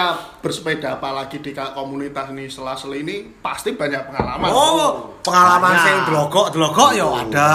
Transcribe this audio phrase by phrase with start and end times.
[0.00, 4.48] setiap bersepeda apalagi di komunitas ini sela-seli ini pasti banyak pengalaman.
[4.48, 5.84] Oh, pengalaman Banyak.
[5.84, 7.52] sing delogok-delogok ya ada.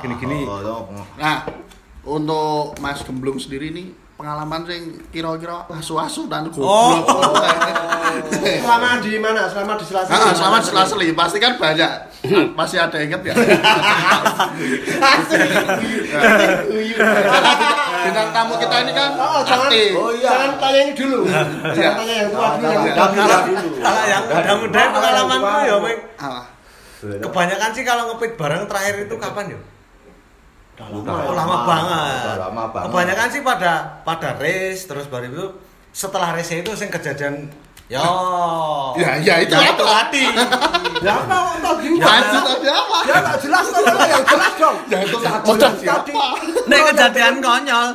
[0.00, 0.48] Gini-gini.
[1.20, 1.44] Nah,
[2.08, 7.04] untuk Mas Gemblung sendiri nih pengalaman sing kira-kira asu-asu dan goblok.
[7.04, 7.36] Oh.
[8.64, 9.44] Selama di mana?
[9.52, 10.08] Selama di Selasa.
[10.08, 11.92] Ah, selamat sela-seli pasti kan banyak.
[12.56, 13.34] Masih ada yang inget ya?
[18.08, 19.90] Bintang tamu kita ini kan Oh, jangan, aktif.
[19.92, 20.28] oh, iya.
[20.28, 21.18] jangan tanya ini dulu.
[21.68, 22.64] Jangan tanya yang tua dulu.
[22.64, 23.76] Yang muda Kalau dulu.
[23.78, 25.76] kalau yang Oh, pengalamanku yang ya.
[25.78, 26.00] Ming.
[26.18, 26.44] Ah,
[26.98, 29.60] Kebanyakan sih kalau ngepit bareng terakhir itu kapan ya?
[30.80, 32.36] Oh, Udah lama banget.
[32.38, 32.86] Lama banget.
[32.86, 35.44] Kebanyakan sih pada pada race terus baru itu
[35.90, 37.50] setelah race itu sing kejadian
[37.88, 38.08] yo.
[38.94, 39.84] Ya, ya, itu Yang apa?
[39.96, 40.24] hati.
[40.98, 41.36] Ya apa?
[41.58, 42.98] Tadi Lanjut tadi apa?
[43.02, 43.82] Ya nggak jelas kan?
[44.04, 44.76] Yang jelas dong.
[44.86, 45.78] Ya itu Oh, tadi.
[45.80, 46.24] siapa?
[46.66, 47.88] Nek kejadian konyol.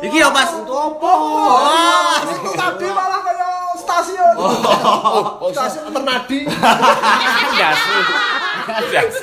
[0.00, 0.48] Iki ya pas.
[0.48, 1.10] Itu apa?
[1.10, 2.18] Wah.
[2.22, 4.34] Itu tadi malah kayak stasiun.
[4.38, 6.38] Oh, Stasiun Ternadi.
[7.52, 7.96] Dasu.
[8.86, 9.22] Dasu.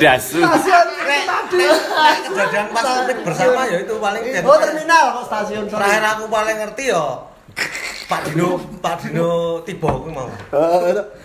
[0.00, 0.38] Dasu.
[0.40, 0.86] Stasiun
[1.26, 1.60] tadi.
[1.68, 2.84] nek kejadian pas
[3.20, 5.64] bersama ya itu paling Oh terminal kok stasiun.
[5.66, 7.04] terakhir aku paling ngerti ya
[8.08, 10.32] Pak Dino, Pak Dino tiba aku mau.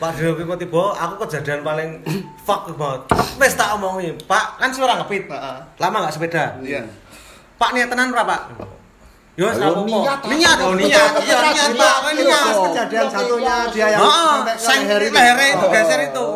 [0.04, 2.04] Pak Dino aku tiba, aku kejadian paling
[2.44, 3.08] fuck banget.
[3.40, 5.32] Wes tak omongin, Pak kan suara ngepit.
[5.80, 6.60] Lama nggak sepeda?
[6.60, 6.84] Iya.
[7.56, 8.52] Pak niat tenan berapa?
[9.40, 11.12] Yo wes Ayo, apa niat, Niat, oh niat.
[11.24, 12.54] Iya niat Pak, niat.
[12.68, 14.04] Kejadian satunya dia yang
[14.60, 15.16] sampai leher itu.
[15.16, 16.28] lehernya itu geser itu.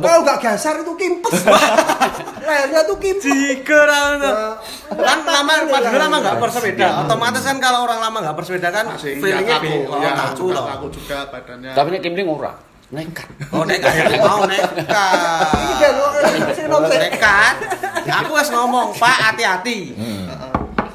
[0.00, 1.32] Kalau nggak geser itu kimpes.
[2.40, 3.24] Lehernya tuh kimpes.
[3.24, 3.80] Jika
[4.16, 4.32] itu.
[4.90, 6.42] Kan lama Dino lama nggak Iya.
[6.42, 6.86] bersepeda.
[7.04, 9.96] Otomatis kan kalau orang lama nggak bersepeda kan Masih feelingnya beda.
[9.98, 10.64] Ya, loh.
[10.66, 11.72] kaku juga badannya.
[11.72, 12.52] Tapi nek Kimling ora.
[12.90, 13.28] Nekat.
[13.50, 14.74] Oh nek akhirnya mau nekat.
[15.78, 15.88] Iya,
[16.52, 16.90] sing nonton.
[16.90, 17.54] Nekat.
[18.02, 19.94] Aku wis ngomong, Pak hati-hati.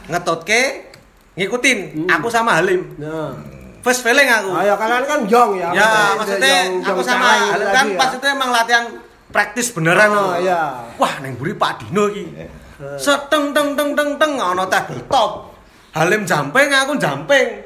[0.06, 0.92] Ngetutke
[1.34, 3.00] ngikutin aku sama Halim.
[3.00, 3.55] Nah.
[3.86, 4.50] First feeling aku.
[4.58, 5.70] Ayo kalian kan jong ya.
[5.70, 8.90] Ya, maksudnya aku sama kan pas itu emang latihan
[9.30, 10.10] praktis beneran.
[10.10, 10.90] Oh iya.
[10.98, 12.50] Wah, neng buri Pak Dino iki.
[12.98, 15.54] Seteng teng teng teng teng ana tabletop.
[15.94, 17.62] Halim jumping, aku jumping.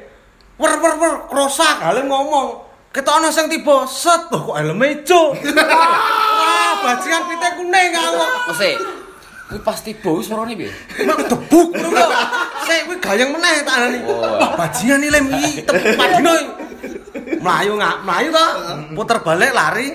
[0.60, 2.68] Wer wer wer krosak Halim ngomong.
[2.92, 5.32] Kita ana sing tiba, set kok helme ijo.
[6.40, 8.24] Wah, bajingan pite kuning aku.
[8.52, 8.72] Mesti.
[9.50, 10.70] Kuwi pasti bau suarane piye?
[11.02, 12.06] Mak debuk ngono.
[12.62, 13.66] Sik kuwi gayeng meneh.
[14.06, 14.38] Oh.
[14.38, 16.30] Wah, bajingan iki lem iki tem- Pak Dino.
[16.30, 16.46] iki.
[17.42, 18.46] Melayu nggak melayu to.
[18.94, 19.88] Puter balik lari.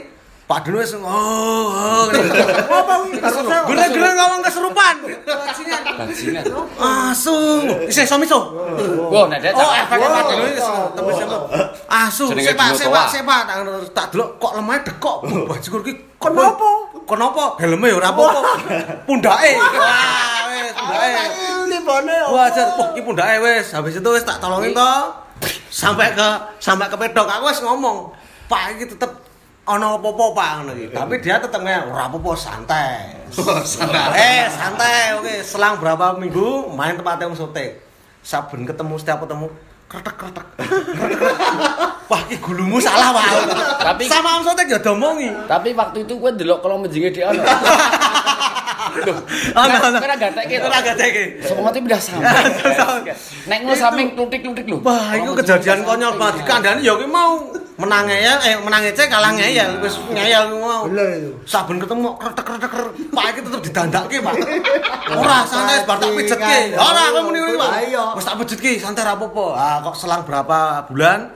[0.43, 2.05] Pak Dino wis oh oh.
[2.11, 3.15] Apa kuwi?
[3.71, 4.95] Gere-gere ngomong kesurupan.
[5.23, 5.81] Bajingan.
[6.03, 6.43] Bajingan.
[6.75, 7.63] Asu.
[7.87, 8.39] Isih iso miso.
[9.07, 9.87] Wah, nek dia Oh, cakap.
[9.87, 10.61] efeknya Pak Dino iki
[10.91, 11.37] tembus apa?
[11.87, 12.23] Asu.
[12.27, 13.39] Sepak sepak sepak
[13.95, 15.17] tak delok kok lemah dekok.
[15.49, 16.67] Bajikur iki Kenapa?
[17.05, 17.43] Kenapa?
[17.61, 18.41] Helme ya ora apa-apa.
[19.05, 19.51] Pundake.
[19.57, 21.13] Wah, wis pundake.
[21.85, 22.17] Bone.
[22.33, 23.69] Wah, jar, wah, iki pundake wis.
[23.77, 24.93] Habis itu wis tak tolongin to.
[25.69, 26.27] Sampai ke
[26.57, 28.09] sampai ke pedok aku wis ngomong,
[28.49, 29.11] "Pak, iki tetep
[29.69, 30.89] ana apa-apa, Pak." ngono iki.
[30.89, 33.13] Tapi dia tetep ngene, "Ora apa-apa, santai."
[34.17, 35.21] Eh, santai.
[35.21, 37.85] Oke, selang berapa minggu main tempatnya Om Sote.
[38.25, 39.53] Saben ketemu setiap ketemu
[39.85, 40.45] kretek kretek.
[42.05, 43.25] Wah, iki gulumu salah, Pak.
[43.81, 45.29] Tapi- sama Om Sote ya domongi.
[45.45, 47.21] Tapi waktu itu gue delok kalau menjinge di
[49.55, 49.77] ana.
[49.79, 49.97] Ana.
[49.99, 51.23] Kan agak tek Ora gateke.
[51.43, 52.31] Semuanya udah sama.
[53.45, 54.77] Nek ngono sampe klutik-klutik lho.
[54.81, 56.43] Wah, itu kejadian konyol banget.
[56.47, 57.43] Kandhane ya kuwi mau
[57.75, 60.81] menang ngeyel, eh menang ngecek kalah ngeyel, wis ngeyel kuwi mau.
[60.87, 61.31] Bener itu.
[61.43, 62.71] Saben ketemu kretek-kretek,
[63.11, 64.33] Pak iki tetep didandake, Pak.
[65.11, 66.57] Ora santai bar tak pijetke.
[66.79, 67.71] Ora aku muni kuwi, Pak.
[68.15, 69.45] Wis tak pijetke, santai ra apa-apa.
[69.53, 71.29] Ah, kok selang berapa bulan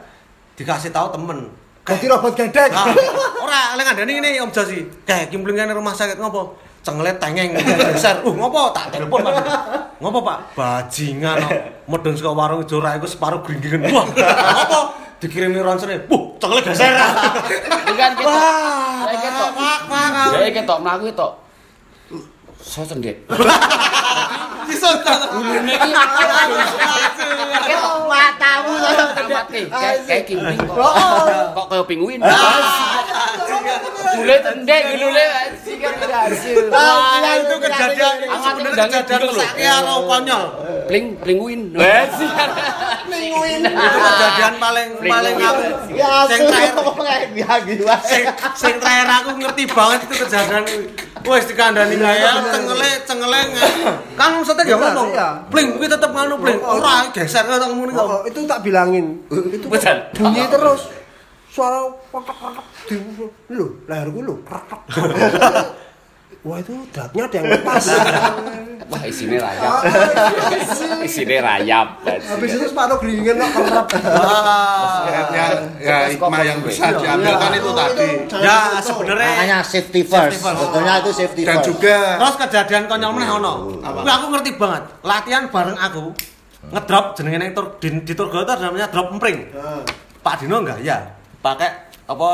[0.55, 1.51] dikasih tahu temen.
[1.89, 2.69] Jadi robot gedek.
[2.69, 2.93] Ah,
[3.41, 4.85] ora lek ngandani ngene Om Josi.
[5.09, 6.68] Kayak kimplingane rumah sakit ngopo?
[6.79, 8.23] Cengelet tengeng geser.
[8.23, 8.71] Uh, ngopo?
[8.71, 9.35] Tak telepon, Pak.
[9.99, 10.37] Ngopo, Pak?
[10.55, 11.59] Bajingan kok.
[11.91, 13.91] Medun saka warung Jora iku separuh gringgingen.
[13.91, 14.79] Wah, ngopo?
[15.19, 15.99] Dikirimi ronsene.
[16.07, 16.95] Buh, cengelet geser.
[17.83, 18.31] Bukan ketok.
[18.31, 19.49] Wah, Ya ketok.
[19.57, 20.31] Pak, Pak.
[20.39, 21.31] Ya ketok mlaku ketok.
[22.59, 23.23] So cendek.
[24.67, 25.31] Disontak.
[25.31, 25.91] Gulune iki
[27.67, 28.73] ketok matamu
[29.15, 29.45] tamat.
[30.07, 30.93] Kayak kimling kok.
[31.55, 32.19] Kok kayak pinguin.
[34.09, 35.25] Gule cendek gulune
[35.63, 36.55] sikat berhasil.
[36.67, 38.15] Wah, itu kejadian.
[38.25, 40.43] Angkat Sebenarnya kejadian sakit karo konyol.
[40.89, 41.61] Pling plinguin.
[41.71, 42.49] Wes sikat.
[43.09, 45.61] Itu kejadian paling paling aku.
[45.93, 46.73] Ya, Sing terakhir
[48.05, 48.23] sing,
[48.55, 50.63] sing terakhir aku ngerti banget itu kejadian.
[51.19, 53.75] Wes dikandani gaya cengele cengele nge-
[54.15, 55.09] kan maksudnya Benar, ngomong.
[55.11, 55.29] iya.
[55.51, 56.59] Pling kuwi tetep nganu pling.
[56.63, 59.19] Ora geser kok tak ngomong Oh, itu tak bilangin.
[59.27, 59.83] Itu kok
[60.15, 60.81] bunyi terus.
[61.49, 62.95] Suara kotak-kotak di
[63.49, 64.35] lho, leherku lho.
[66.45, 67.83] wah itu dratnya ada yang lepas.
[68.89, 69.85] Wah, isine rayap.
[71.05, 71.87] isine rayap.
[72.05, 73.87] Habis itu sepatu geringan kok kerap.
[75.29, 75.45] ya,
[75.77, 78.07] ya, hikmah yang bisa diambil kan itu tadi
[78.41, 80.41] Ya sebenarnya Makanya safety first.
[80.41, 81.67] Sebetulnya itu safety dan first.
[81.69, 83.53] juga Terus kejadian konyol meneh ono.
[84.05, 84.83] Aku ngerti banget.
[85.05, 86.05] Latihan bareng aku
[86.73, 89.53] ngedrop jenenge nang tur di, di Turgo itu namanya drop empring.
[90.19, 91.18] Pak Dino enggak ya?
[91.39, 91.69] Pakai
[92.05, 92.31] apa?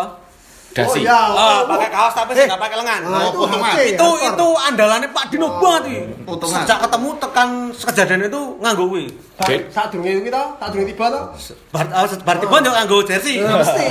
[0.76, 1.08] Dasi.
[1.08, 1.32] ya.
[1.32, 2.44] Ah, pakai kaos tapi Eh.
[2.52, 3.00] enggak pakai lengan.
[3.08, 3.72] Nah, itu potongan.
[3.72, 4.28] HC, itu hardcore.
[4.28, 6.02] itu andalannya Pak Dino banget iki.
[6.28, 6.62] Potongan.
[6.68, 9.06] Sejak ketemu tekan kejadian itu nganggo kuwi.
[9.72, 11.22] Saat durunge kita, saat durunge tiba to.
[11.72, 13.40] Bar uh, bar tiba yo nganggo jersey.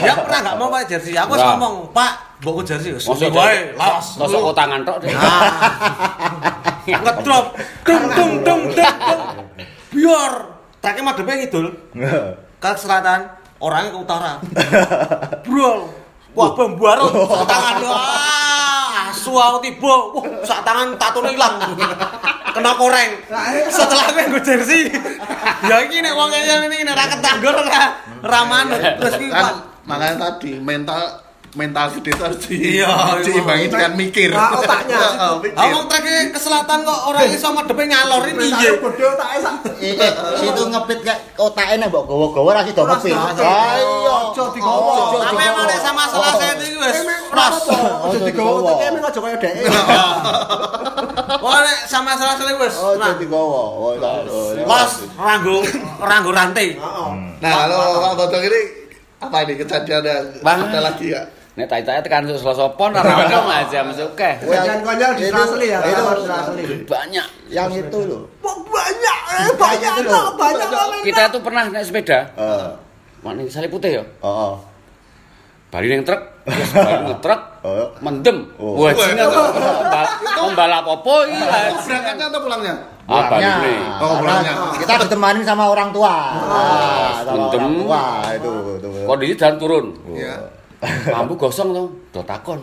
[0.04, 1.16] Ya pernah enggak mau pakai jersey.
[1.16, 2.12] Aku wis ngomong, "Pak,
[2.44, 4.96] mbokku jersey wis wae, lawas." Mosok kok tangan tok.
[5.00, 5.08] Dek.
[6.84, 7.46] ngedrop
[7.80, 9.20] dung dung dung dung
[9.94, 10.32] biar
[10.84, 11.66] treknya madepnya ngidul
[12.60, 13.24] ke selatan
[13.62, 14.32] orangnya ke utara.
[15.46, 16.04] Bro
[16.34, 19.94] wah pembuaro sak tangan wah asu aku tiba.
[20.18, 21.62] Wah sak tangan tatune hilang.
[22.54, 23.10] Kena koreng.
[23.70, 24.90] Setelah gue gue jersey.
[25.66, 27.82] Ya ini nek wong kaya ini nek ra ketanggor ra
[28.22, 28.78] ra manut.
[28.78, 31.23] Terus ki kan makanya tadi mental
[31.54, 32.90] mental gede itu harus di, Iya,
[33.22, 34.98] diimbangi dengan mikir Nah, otaknya.
[34.98, 35.58] Heeh, mikir.
[35.58, 39.54] Awang treknya ke selatan kok orang iso madepe ngalor ini piye Bodoh tak sak.
[39.78, 43.14] Eh, eh, situ ngepit kayak otaknya nih mbok gowo-gowo ra sido ngepit.
[43.14, 43.44] Ora sido.
[43.46, 43.92] Ayo.
[44.34, 44.90] Ojo digowo.
[44.90, 45.50] Ojo Tapi digowo.
[45.54, 46.96] emang nek sama selasa itu wis
[47.30, 47.56] pros.
[48.02, 49.52] Ojo digowo otaknya emang aja kaya dhek.
[51.38, 52.74] Wah nek sama selasa itu wis.
[52.74, 53.62] Ojo digowo.
[53.74, 55.62] Oh, oh, Los ranggo
[56.02, 56.74] ranggo rantai.
[57.38, 58.60] nah kalau Pak Bodong ini
[59.20, 60.64] apa ini kejadian yang Bang.
[60.64, 61.22] ada lagi ya
[61.54, 64.42] Nek tai-tai tekan Selasa pon ora ono aja masuk ke.
[64.42, 65.78] Jangan konyol di asli ya.
[65.86, 66.62] itu asli.
[66.82, 67.26] Banyak.
[67.46, 68.22] Yang itu loh.
[68.42, 69.92] Banyak, eh, banyak
[70.34, 70.88] banyak kok.
[71.06, 72.26] Kita tuh pernah naik sepeda.
[72.34, 72.66] Heeh.
[73.22, 74.04] Mana salib putih ya?
[74.20, 74.54] Heeh.
[75.70, 77.90] Bali ning truk, terus bali ning truk, Oh.
[77.98, 78.46] mendem.
[78.58, 78.78] Oh.
[78.78, 79.46] Wah, tuh.
[80.36, 81.34] Pembalap apa iki?
[81.34, 82.74] itu berangkatnya atau pulangnya
[83.04, 83.54] Ah, bali Pulangnya.
[83.58, 83.78] nih.
[83.98, 84.52] Oh, pulangnya.
[84.78, 86.14] Kita ditemani sama orang tua.
[86.34, 88.02] Ah, sama orang tua
[88.34, 88.52] itu.
[89.02, 89.84] Kondisi jalan turun.
[90.14, 90.34] ya
[91.10, 92.60] Lampu gosong dong, do takon.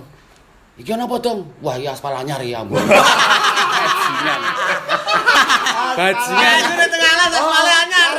[0.80, 1.46] Iki ana apa dong?
[1.62, 2.80] Wah, iya aspal anyar ya, ampun.
[2.82, 4.42] Bajingan.
[6.00, 6.58] Bajingan.
[6.62, 8.12] Itu di tengah alas malah anyar.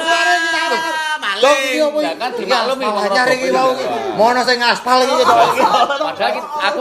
[1.43, 3.87] Iki Ya kan dimaklumi Aspal anyar iki mau iki.
[4.15, 5.33] Mono sing aspal iki gitu.
[5.33, 6.81] Padahal kita, aku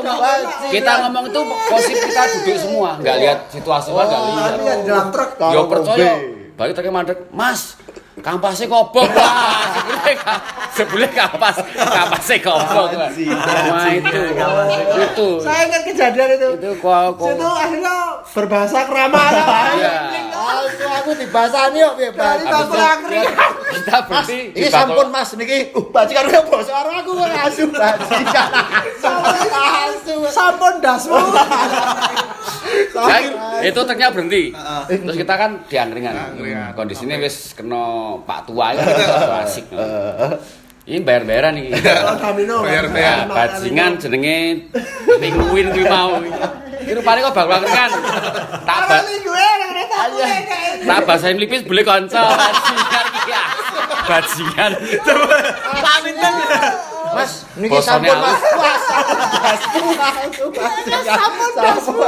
[0.69, 1.41] kita ngomong itu
[1.71, 4.21] posisi kita duduk semua, nggak lihat situasi kan nggak
[4.61, 4.79] lihat.
[4.85, 5.29] Dalam truk.
[5.39, 6.53] Yo percaya, B.
[6.59, 7.73] balik truknya mandek, Mas,
[8.21, 10.41] kampasnya kobong ka-
[10.71, 13.09] sebelumnya kampas, kampasnya kobong wah.
[13.67, 14.19] Wah itu,
[15.01, 16.49] itu, Saya ingat kejadian itu.
[16.55, 17.17] itu kok.
[17.19, 19.43] Itu akhirnya berbahasa kerama ya.
[19.73, 19.93] Iya.
[20.61, 22.09] Aku aku dibasani kok piye.
[22.13, 23.29] Dari bakul angkring.
[23.71, 25.73] Kita Mas, berarti ini sampun Mas niki.
[25.73, 26.09] Uh, bos
[26.69, 28.49] karo aku kok asu bajingan.
[29.57, 30.15] Asu.
[30.29, 31.17] Sampun dasmu.
[33.65, 34.53] Itu truknya berhenti.
[34.85, 36.37] Terus kita kan di angkringan.
[36.37, 36.77] Angkringan.
[36.77, 38.85] Kondisinya wis kena Pak tua ya,
[39.41, 39.65] asik.
[40.91, 41.71] Ini bayar-bayaran nih.
[41.79, 42.67] Kalau Damino.
[42.67, 42.91] Bayar, kan.
[42.91, 43.15] bayar.
[43.15, 44.67] Ya, bajingan jenenge
[45.23, 46.19] penguin kuwi mau.
[46.83, 47.89] Iki rupane kok bakal kan.
[48.67, 53.31] Tak ba Kali gue kereta aku kayak tak basahin lipis boleh kanca bajingan iki.
[54.03, 54.71] Bajingan.
[55.79, 56.33] Paminten.
[57.11, 58.39] Mas, niki sampun Mas.
[58.39, 58.41] halus.
[58.55, 58.77] Wah,
[61.03, 62.07] sampun sampun.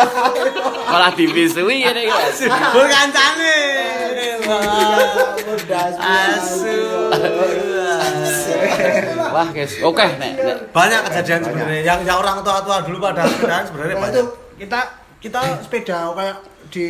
[0.88, 2.14] Malah dipisui ngene iki.
[2.14, 2.40] Mas.
[2.72, 3.58] Bul kancane.
[6.00, 6.78] Asu.
[9.34, 9.74] Wah, guys.
[9.82, 14.10] Oke, nek nek Banyak kejadian sebenarnya yang yang orang tua-tua dulu pada sepedaan sebenarnya Nah,
[14.10, 14.58] itu banyak.
[14.60, 14.80] kita
[15.20, 16.38] kita sepeda kayak
[16.70, 16.86] di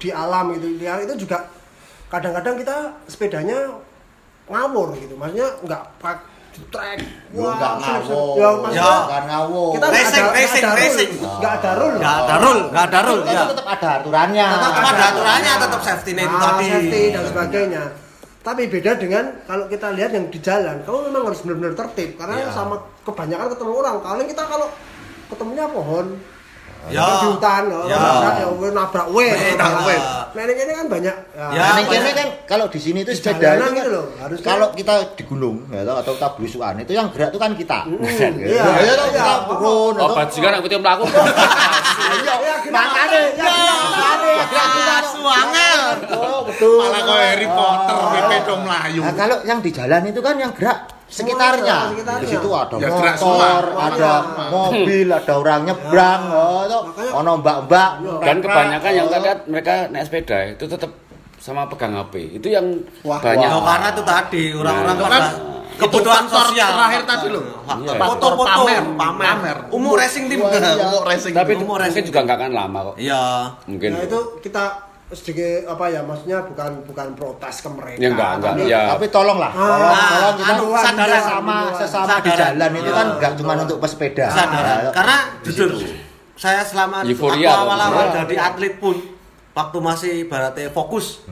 [0.00, 1.46] di alam gitu liar itu juga
[2.08, 3.58] kadang-kadang kita sepedanya
[4.48, 6.16] ngawur gitu maksudnya nggak pak
[6.68, 6.98] trek
[7.28, 8.08] nggak selip-selip.
[8.08, 8.34] ngawur.
[8.34, 8.92] ya maksudnya Ya.
[9.00, 9.68] Bukan ngawur.
[9.72, 11.10] kita Racing, racing, racing.
[11.18, 13.42] nggak ada rule Enggak ada rule, enggak ada rule Itu ya.
[13.46, 14.46] tetap ada aturannya.
[14.50, 16.66] Tetap ada aturannya, tetap safety net Ah, tadi.
[16.68, 17.84] safety dan sebagainya
[18.38, 22.34] tapi beda dengan kalau kita lihat yang di jalan kamu memang harus benar-benar tertib karena
[22.38, 22.48] Iya.
[22.48, 24.66] sama kebanyakan ketemu orang kalau kita kalau
[25.28, 26.06] ketemunya pohon
[26.88, 27.04] Ya.
[27.20, 27.96] di hutan oh, Ya.
[27.96, 29.96] nabrak ya nabrak we Nabrak we.
[30.28, 31.46] nah ini kan banyak Ya.
[31.48, 34.44] Nah, ini kan kalau di sini itu sepeda itu kan, gitu loh, harusnya.
[34.44, 37.78] kalau kita di gunung ya, atau kita belusuan itu yang gerak itu kan kita.
[37.88, 38.28] iya.
[38.58, 39.46] Ya, ya, toh, kita Iya.
[39.46, 39.92] turun.
[39.94, 40.16] oh toh.
[40.16, 41.04] bajingan aku tiap mlaku.
[42.68, 44.96] Makanya, gerak kita.
[45.08, 45.80] Suangel.
[46.12, 46.78] Oh, betul.
[46.78, 50.52] malah kau Harry Potter BP dong melayu Nah, kalau yang di jalan itu kan yang
[50.52, 50.78] gerak
[51.08, 51.76] sekitarnya.
[51.78, 52.22] Semua, sekitarnya.
[52.22, 53.48] Di situ ada Ya, motor, semua.
[53.74, 54.12] ada
[54.48, 56.82] mobil, ada orang nyebrang, oh, toh.
[56.86, 57.90] Makanya- ono mbak-mbak.
[58.20, 60.90] Dan kebanyakan yang kita lihat mereka naik sepeda itu tetap
[61.38, 62.14] sama pegang HP.
[62.36, 62.66] Itu yang
[63.02, 63.40] Wah, banyak.
[63.42, 65.24] Ya, karena itu tadi orang-orang Itu pada kan
[65.78, 66.70] kebutuhan itu sosial.
[66.74, 67.42] terakhir tadi loh.
[67.78, 67.92] Iya.
[67.96, 69.56] Foto-foto, pamer, pamer, pamer.
[69.70, 70.42] Umur racing team.
[70.42, 71.32] Wah, iya, umur racing.
[71.32, 72.04] Tapi itu Umur racing.
[72.04, 72.96] juga nggak akan lama kok.
[72.98, 73.22] Iya.
[73.64, 73.90] Mungkin.
[73.94, 74.64] Nah itu kita
[75.10, 77.96] sedikit apa ya maksudnya bukan bukan protes ke mereka.
[77.96, 78.52] Ya enggak, enggak.
[78.54, 78.82] tapi- Ya.
[78.92, 81.08] Tapi tolong lah, tolong, Ah, tolong kita anu, sadaran.
[81.18, 82.38] sesama sesama di Sadaran.
[82.52, 83.14] jalan itu kan Iya.
[83.14, 84.26] enggak cuma untuk pesepeda.
[84.28, 85.70] Nah, Karena jujur
[86.34, 88.14] saya selama Euforia waktu awal-awal tuh.
[88.20, 88.96] jadi atlet pun
[89.50, 91.24] waktu masih ibaratnya fokus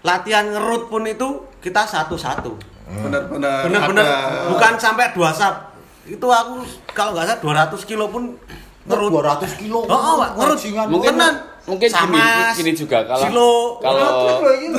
[0.00, 2.52] latihan ngerut pun itu kita satu-satu.
[2.90, 3.62] Benar-benar.
[3.62, 5.70] Bener-bener ada- bukan sampai dua sap.
[6.02, 8.34] Itu aku kalau nggak salah 200 kilo pun
[8.82, 9.10] ngerut.
[9.14, 9.86] 200 kilo.
[9.86, 10.58] Oh, oh, ngerut.
[10.90, 11.34] Mungkin Tenan.
[11.64, 13.52] Mungkin gini, Sama gini juga kalau silo.
[13.78, 14.08] kalau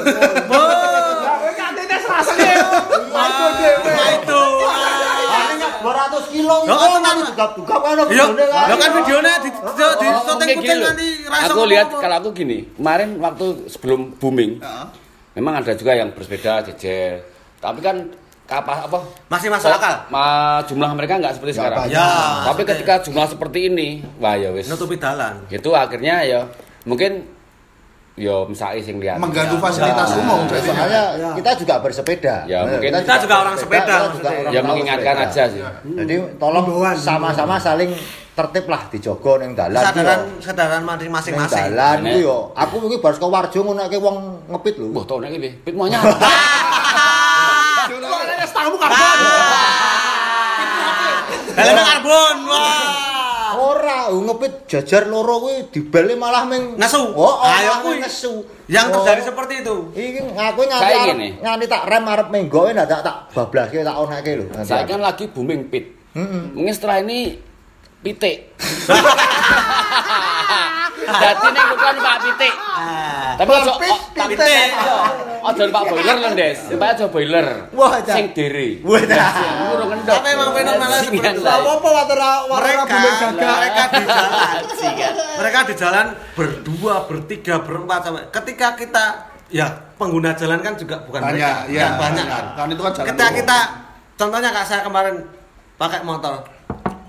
[1.58, 2.56] katene serasa ya.
[3.12, 4.42] Nah, itu.
[5.32, 7.16] Artinya 200 kilo itu kan tenan.
[7.26, 8.66] dugap-dugap kan videonya kan.
[8.68, 11.08] lo kan videonya di di, syuting kucing nanti
[11.48, 14.86] Aku lihat kalau aku gini, kemarin waktu sebelum booming, Heeh.
[15.36, 17.24] memang ada juga yang bersepeda jejer.
[17.58, 18.10] Tapi kan
[18.44, 19.00] kapas apa?
[19.30, 19.96] masih masuk akal.
[20.10, 20.24] Ma,
[20.66, 21.88] jumlah mereka nggak seperti sekarang.
[21.88, 24.68] Ya, Tapi ketika jumlah seperti ini, wah ya wis.
[24.68, 25.46] nutupi dalan.
[25.48, 26.42] Itu akhirnya ya
[26.84, 27.12] mungkin
[28.14, 29.18] yo misalnya sing lihat.
[29.18, 29.62] mengganggu Ya.
[29.62, 30.18] fasilitas Ya.
[30.20, 30.76] umum Nah, jadinya.
[30.76, 31.30] Soalnya Ya.
[31.32, 32.36] kita juga bersepeda.
[32.44, 35.32] Ya, Nah, mungkin kita juga orang sepeda, kita juga orang Ya mengingatkan sepeda.
[35.32, 35.62] aja sih.
[35.96, 37.92] Jadi tolong sama-sama saling
[38.32, 39.80] tertib lah dijogo ning dalan.
[39.82, 39.84] Yo.
[40.40, 41.72] kesadaran Ning masing-masing.
[41.72, 42.12] dalan Nek.
[42.12, 42.38] ku yo.
[42.54, 44.18] Aku iki baru ke Warjo ngono nek wong
[44.50, 44.88] ngepit lho.
[44.92, 46.00] Wah, tau nek iki, pit monyet.
[48.42, 49.18] Setangmu karbon.
[51.52, 52.36] Helmnya karbon.
[52.46, 53.01] Wah.
[54.12, 57.00] Ora, oh, ngepit jajar loro kuwi dibeli malah meng Nesu.
[57.16, 58.04] Oh, oh Ayo kuwi.
[58.04, 58.44] nesu.
[58.68, 58.94] Yang Oh.
[59.00, 59.76] terjadi seperti itu.
[59.96, 64.46] Iki ngaku nganti nganti tak rem arep menggoe ndak tak tak bablaske tak onake lho.
[64.62, 65.96] Saya kan lagi booming pit.
[66.12, 66.60] Mm-mm.
[66.60, 67.40] Mungkin setelah ini
[68.04, 68.52] pitik.
[71.02, 72.54] Jadi nek bukan Pak Pitik.
[73.32, 74.70] Tapi ojo oh, tapi pitik.
[75.42, 76.60] ojo Pak boiler lho, Des.
[76.78, 77.48] Pak aja boiler.
[78.06, 78.70] Sing diri.
[78.86, 79.34] Wah, Cak.
[79.74, 80.16] Urung ngendok.
[80.22, 81.26] Tapi emang fenomena seperti itu.
[81.26, 81.74] yang lain.
[81.74, 84.62] Apa watera watera mereka di jalan
[85.42, 86.06] mereka di jalan
[86.38, 89.06] berdua bertiga berempat sampai ketika kita
[89.50, 89.68] ya
[89.98, 93.30] pengguna jalan kan juga bukan Banyak, mereka yang banyak kan Kan itu kan jalan ketika
[93.36, 93.60] kita
[94.16, 95.16] contohnya kak saya kemarin
[95.82, 96.46] pakai motor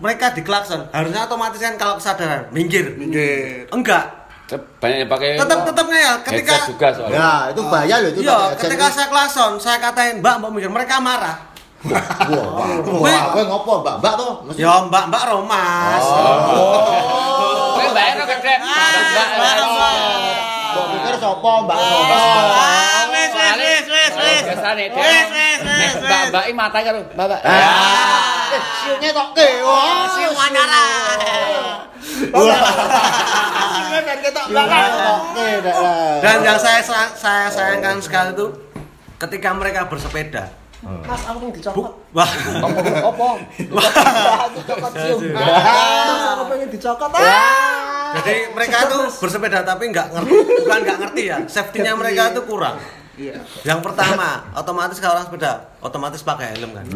[0.03, 0.91] mereka di klakson.
[0.91, 2.99] Harusnya otomatis kan kalau kesadaran minggir.
[2.99, 3.71] Minggir.
[3.71, 4.27] enggak.
[4.53, 6.17] Banyak yang pakai tetap tetap ngeyel.
[6.27, 7.17] Ketika juga soalnya.
[7.17, 10.69] Ya, itu bahaya loh itu iya ketika saya klakson saya katain mbak mbak minggir.
[10.69, 11.55] Mereka marah.
[11.83, 11.99] Wah,
[12.87, 13.95] wah, wah, ngopo, Mbak?
[13.99, 14.15] Mbak?
[14.47, 16.05] Mesti ya mbak mbak romas.
[17.75, 18.55] Kowe bayar kok gede.
[20.71, 21.75] Mbok pikir sapa, Mbak?
[21.75, 22.82] Ah,
[24.43, 25.93] Biasane Wes, wes, wes, wes.
[26.03, 27.41] Mbak-mbak iki mata karo Mbak.
[27.43, 29.49] Ah, eh, siunya tok ke.
[29.63, 30.85] Wah, si wanyara
[33.73, 34.67] Siunya ketok tok
[35.33, 36.13] ke dak lah.
[36.21, 36.81] Dan yang saya
[37.13, 38.47] saya sayangkan sekali itu
[39.19, 40.51] ketika mereka bersepeda.
[40.83, 41.79] Mas aku pengen dicopot.
[41.79, 43.29] Bu- Wah, Apa?
[44.93, 45.21] Sium.
[45.31, 47.11] Mas aku pengen dicopot.
[47.15, 48.13] Ah.
[48.13, 52.77] jadi mereka itu bersepeda tapi nggak ngerti, bukan nggak ngerti ya, safety-nya mereka itu kurang.
[53.13, 53.45] Iya.
[53.65, 56.87] Yang pertama, otomatis kalau orang sepeda, otomatis pakai helm kan.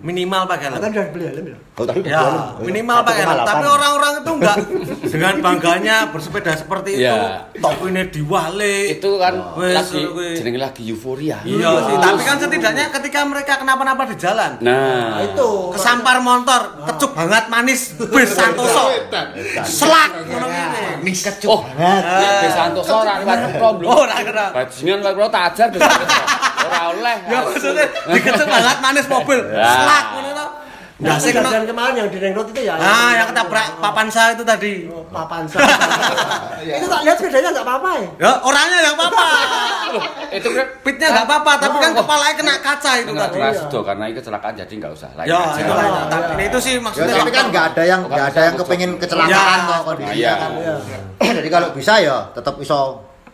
[0.00, 0.80] Minimal pakai helm.
[0.80, 1.58] Kan udah beli helm ya.
[1.76, 2.24] Oh, tadi Ya,
[2.56, 3.44] minimal pakai helm.
[3.44, 4.56] Tapi orang-orang itu enggak
[5.04, 7.04] dengan bangganya bersepeda seperti itu.
[7.04, 7.44] Ya.
[7.52, 8.96] Topinya diwale.
[8.96, 10.00] Itu kan Wes, lagi
[10.40, 11.44] jenenge lagi euforia.
[11.44, 15.76] Iya sih, tapi kan setidaknya ketika mereka kenapa-napa di jalan, Nah, Itu.
[15.76, 18.88] kesampar motor, kecup banget manis, bis Santoso,
[19.62, 21.04] selak, ngono ngene.
[21.04, 22.02] Nis kecup Oh, banget.
[22.40, 23.84] Nek Santoso ora liwat problem.
[23.84, 24.46] Oh, ora kena.
[24.54, 26.20] Bajingan kok kula tak ajar Des Santoso.
[26.62, 27.16] Ora oleh.
[27.24, 29.66] Ya maksudnya dikecup banget manis mobil, Ya.
[29.66, 30.46] selak ngono to.
[31.00, 31.48] Nah, sih kena.
[31.48, 32.76] kejadian kemarin yang di ring road itu ya.
[32.76, 34.84] Nah, yang ketabrak papan saya itu tadi.
[34.86, 35.64] Oh, papan saya.
[36.76, 38.08] Itu tak lihat sepedanya nggak apa-apa ya.
[38.20, 39.24] Ya, orangnya enggak apa-apa.
[40.36, 43.40] Itu kan Pitnya enggak apa-apa, tapi kan kepalanya kena kaca itu Enggak tadi.
[43.40, 45.08] keras tuh karena itu kecelakaan jadi enggak usah.
[45.16, 45.56] Lain Ya, aja.
[45.56, 45.92] itu lain.
[46.06, 49.32] Tapi itu sih Ya, maksudnya tapi kan nggak ada yang nggak ada yang kepengin kecelakaan
[49.58, 49.64] Ya.
[49.66, 50.32] kok kondisinya Iya.
[50.36, 50.50] kan.
[50.52, 51.32] Iya.
[51.32, 52.80] Jadi kalau bisa ya tetap iso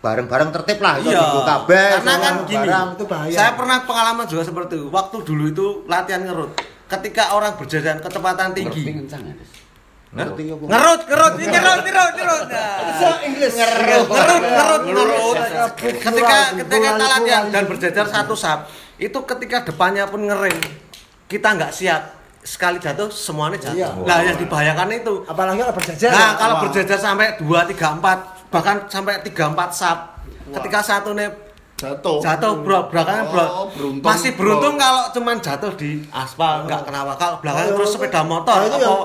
[0.01, 1.21] bareng-bareng tertib lah, Iya.
[1.43, 2.89] kabeh, Karena kan gini, bareng.
[2.95, 3.37] itu bahaya.
[3.37, 4.89] Saya pernah pengalaman juga seperti itu.
[4.93, 6.51] Waktu dulu itu latihan ngerut.
[6.87, 8.83] Ketika orang berjalan kecepatan tinggi.
[10.17, 10.65] ya, apa?
[10.65, 12.47] Ngerut, ngerut, ngerut, ngerut, ngerut.
[12.49, 13.19] Nah.
[13.27, 13.53] Inggris.
[13.53, 15.37] Ngerut, ngerut, ngerut, ngerut.
[15.77, 20.57] Ketika ketika kita latihan dan berjajar satu sap, itu ketika depannya pun ngering,
[21.27, 22.03] kita nggak siap.
[22.47, 23.75] Sekali jatuh semuanya jatuh.
[23.75, 23.91] Iya.
[24.07, 25.15] Nah, yang dibahayakan itu.
[25.27, 26.11] Apalagi kalau berjajar.
[26.15, 29.99] Nah, kalau berjajar sampai 2 3 4 bahkan sampai 3 4 sap.
[30.49, 31.29] Ketika satu nih
[31.77, 32.25] Jatuh.
[32.25, 34.81] jatuh bro belakangnya bro Oh, beruntung, masih beruntung bro.
[34.81, 38.77] kalau cuman jatuh di aspal nggak kenapa kalau belakangnya Oh, terus sepeda motor Nah, itu
[38.81, 38.97] atau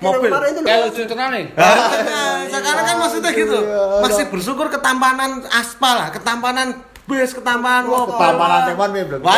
[0.00, 0.60] mobil itu.
[0.64, 1.44] Kayak lucu tenan nih.
[1.58, 3.58] Nah, sekarang kan maksudnya gitu
[4.00, 6.68] masih bersyukur ketampanan aspal lah ketampanan
[7.04, 8.08] Bis ketampanan wong.
[8.10, 9.18] Tampanan teman piye, Bro?
[9.20, 9.36] Wah.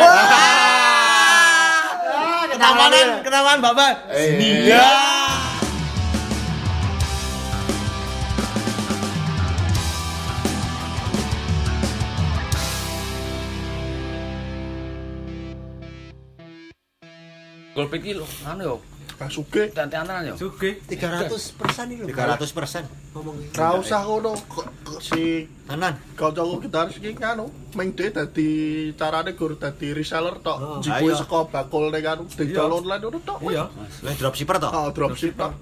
[2.49, 3.93] Ketampanan, ketampanan Bapak.
[4.15, 4.89] Iya.
[17.79, 18.77] Golpit iki lho, anu yo,
[19.15, 19.71] Kang Sugih.
[19.71, 20.35] tantenan yo.
[20.35, 20.83] Sugih.
[20.91, 22.11] 300% ini lho.
[22.11, 22.91] 300%.
[23.15, 23.49] ngomongnya.
[23.55, 24.33] Ra usah ngono.
[25.03, 25.95] Si Tenan.
[26.19, 28.49] kancaku gitaris iki anu, ming dhe dadi
[28.95, 30.59] carane gur dadi reseller tok.
[30.59, 30.79] Oh.
[30.83, 31.15] Ayo.
[31.15, 33.39] saka bakul ning anu, didol online ngono tok.
[33.47, 33.65] Iya.
[34.03, 34.69] Lah dropshipper to?
[34.71, 35.53] Oh, dropship tok.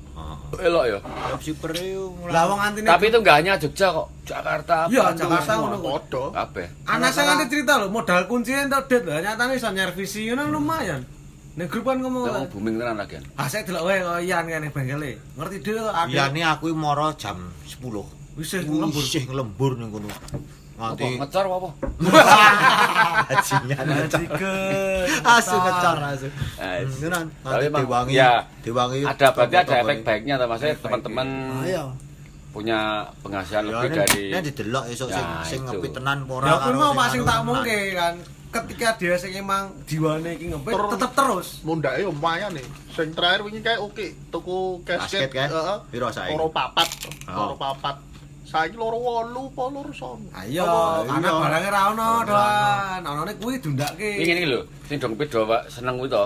[0.56, 0.98] Elok yo.
[1.04, 2.32] Dropshipper itu mulai.
[2.32, 4.76] Lah wong antine Tapi itu enggak hanya Jogja kok, Jakarta.
[4.88, 5.92] Iya, Bandung, Jakarta ngono kok.
[5.92, 6.24] Padha.
[6.32, 6.66] Kabeh.
[6.86, 11.15] Anak saya nanti cerita loh, modal kuncinya entuk det lah, nyatane iso nyervisi ngono lumayan.
[11.56, 13.16] Ning grup kan ngomong Lah booming tenan lagi.
[13.32, 15.12] Ah saya delok wae kok Ian kan ning bengkele.
[15.34, 16.24] Ngerti dhewe kok Iya ada.
[16.28, 17.80] nih aku moro jam 10.
[18.36, 18.92] Wis wis lembur.
[18.94, 20.08] Wis nglembur ning kono.
[20.76, 21.68] Apa Nganti ngecor apa?
[23.26, 24.20] bajingan ngecor.
[25.24, 26.28] Asu ngecor asu.
[26.58, 27.24] Eh, Tenan.
[27.40, 28.12] Tapi diwangi.
[28.14, 29.00] ya, Diwangi.
[29.02, 31.84] Ada berarti ada efek baiknya atau maksudnya teman-teman Ah, iya.
[32.52, 32.78] punya
[33.20, 36.44] penghasilan Ya, lebih ini- dari ini didelok esuk sing Nah, sing ngepit tenan ora.
[36.44, 38.14] Ya aku karo mau sing masing anu tak mungke kan
[38.48, 41.48] ketika dia sing emang jiwane iki ngepit Ter- tetep terus.
[41.60, 42.66] Mundake yo lumayan nih.
[42.90, 45.30] Sing terakhir wingi kae oke, tuku Basket casket.
[45.30, 45.48] kae?
[45.48, 45.78] Heeh.
[45.88, 46.32] Piro saiki?
[46.32, 46.88] Loro papat.
[47.26, 47.34] Oh.
[47.36, 47.96] Loro papat.
[48.42, 50.30] Saiki loro wolu apa loro songo?
[50.32, 51.02] Ayo, Apa?
[51.04, 51.40] karena Iya.
[51.42, 53.00] barangnya ra ono doan.
[53.04, 54.10] Onone kuwi dundake.
[54.16, 56.24] Ini ini lho, sing dong ngepit do Pak, seneng kuwi to.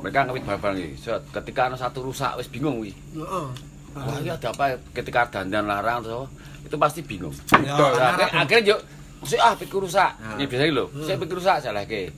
[0.00, 0.96] Mereka ngepit barang iki.
[1.30, 2.90] Ketika ana satu rusak wis bingung kuwi.
[3.14, 3.46] Heeh.
[3.90, 4.74] Wah, ini ada apa?
[4.90, 6.26] Ketika dandan larang atau
[6.60, 7.34] itu pasti bingung.
[7.58, 7.74] Ya,
[8.36, 8.80] akhirnya yuk,
[9.22, 10.10] si ah pikir rusak.
[10.14, 10.34] Nah.
[10.34, 12.08] Ini biasanya lho, saya pikir rusak salah ke.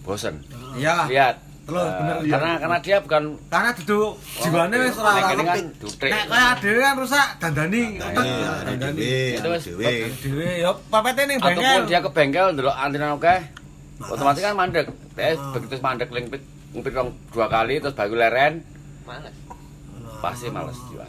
[0.00, 0.34] Bosen.
[0.74, 1.06] Iya.
[1.06, 1.36] Lihat.
[1.62, 2.16] Terus, Eh, bener.
[2.26, 5.56] karena karena dia bukan Karena duduk jiwane wis ora Nek ora ini kan.
[6.02, 7.82] Nek kaya dhewe kan rusak dandani.
[7.94, 8.98] Iya, Dandani.
[8.98, 9.66] dhewe, Itu wis-
[10.18, 10.50] dhewe.
[10.58, 11.62] Ya papete ning bengkel.
[11.62, 13.34] ataupun dia ke bengkel delok antrian oke.
[14.04, 14.90] Otomatis kan mandek.
[15.14, 15.54] Eh Ah.
[15.54, 18.66] begitu mandek lingpit ngepit rong dua kali terus baru leren.
[20.18, 21.06] Pasti males jual.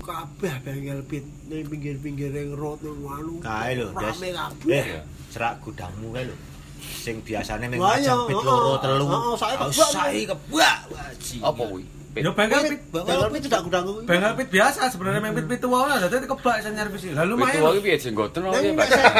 [0.00, 3.34] Kabeh bengkel pit ning pinggir-pinggir ring road ning anu.
[3.38, 4.08] Kae lho, Des.
[4.08, 4.72] Rame kabeh.
[4.72, 4.86] Eh,
[5.28, 6.36] serak gudangmu kae lho.
[6.78, 8.46] Sing biasane iya, macam pit heeh.
[8.46, 9.04] loro telu.
[9.04, 10.78] Heeh, saiki Oh, kebak.
[10.88, 11.38] saiki.
[11.40, 11.84] Apa kuwi?
[12.08, 12.24] Pit.
[12.24, 12.80] Ya bengkel pit.
[12.88, 14.02] Bengkel pit tidak gudang kuwi.
[14.02, 17.02] Bengkel pit biasa sebenarnya main pit-pit tuwa lah dadi kebak iso nyervis.
[17.12, 17.60] Lah lumayan.
[17.60, 18.86] lagi piye jenggoten ini Pak.
[18.88, 19.14] saya-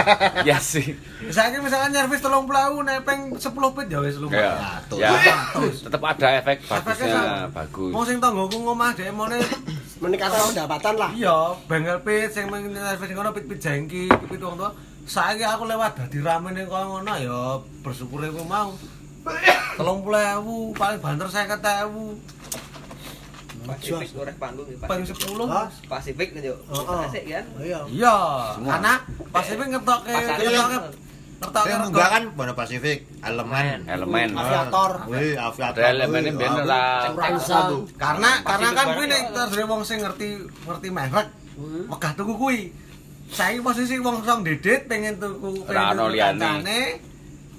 [0.48, 0.96] Ya sih.
[1.20, 2.48] Misalnya misalkan nyervis 30.000
[2.80, 3.44] nek peng 10
[3.76, 4.56] pit ya wis Ya, lumayan.
[4.96, 5.12] ya.
[5.84, 7.92] Tetap ada efek bagusnya, bagus.
[7.92, 9.36] Mau sing tanggoku ngomah dhek mone
[9.98, 11.10] Meningkatkan pendapatan lah.
[11.10, 14.70] iya bengkel pit sing main nyervis ngono pit-pit jengki, pit wong tua.
[15.08, 18.76] Saiki aku lewat dadi rame ning kono ngono ya bersyukur aku mau.
[19.26, 22.38] 30.000 paling banter 50.000.
[23.68, 25.28] Pasifik ora panggung ya, Pasifik.
[25.28, 25.44] 10.
[25.44, 25.68] Hah?
[25.90, 26.56] Pasifik kan yo.
[26.72, 27.04] Heeh.
[27.28, 27.40] Iya.
[27.92, 28.16] Iya,
[28.56, 28.68] Semua.
[28.72, 28.92] karena
[29.28, 30.62] Pasifik ngetoke Pasarnya
[31.38, 31.84] kan- rego.
[31.94, 33.86] munggah kan Bono Pasifik, elemen.
[33.86, 34.28] Elemen.
[34.34, 34.92] Aviator.
[35.06, 35.78] Wih, aviator.
[35.78, 37.14] Ada elemen ini bener lah.
[37.94, 40.28] Karena karena kan kuwi nek terus wong sing ngerti
[40.66, 41.28] ngerti merek,
[41.86, 42.60] megah tuku kuwi.
[43.28, 46.80] Saiki posisi wong song dedet pengen tuku ono tuku kancane,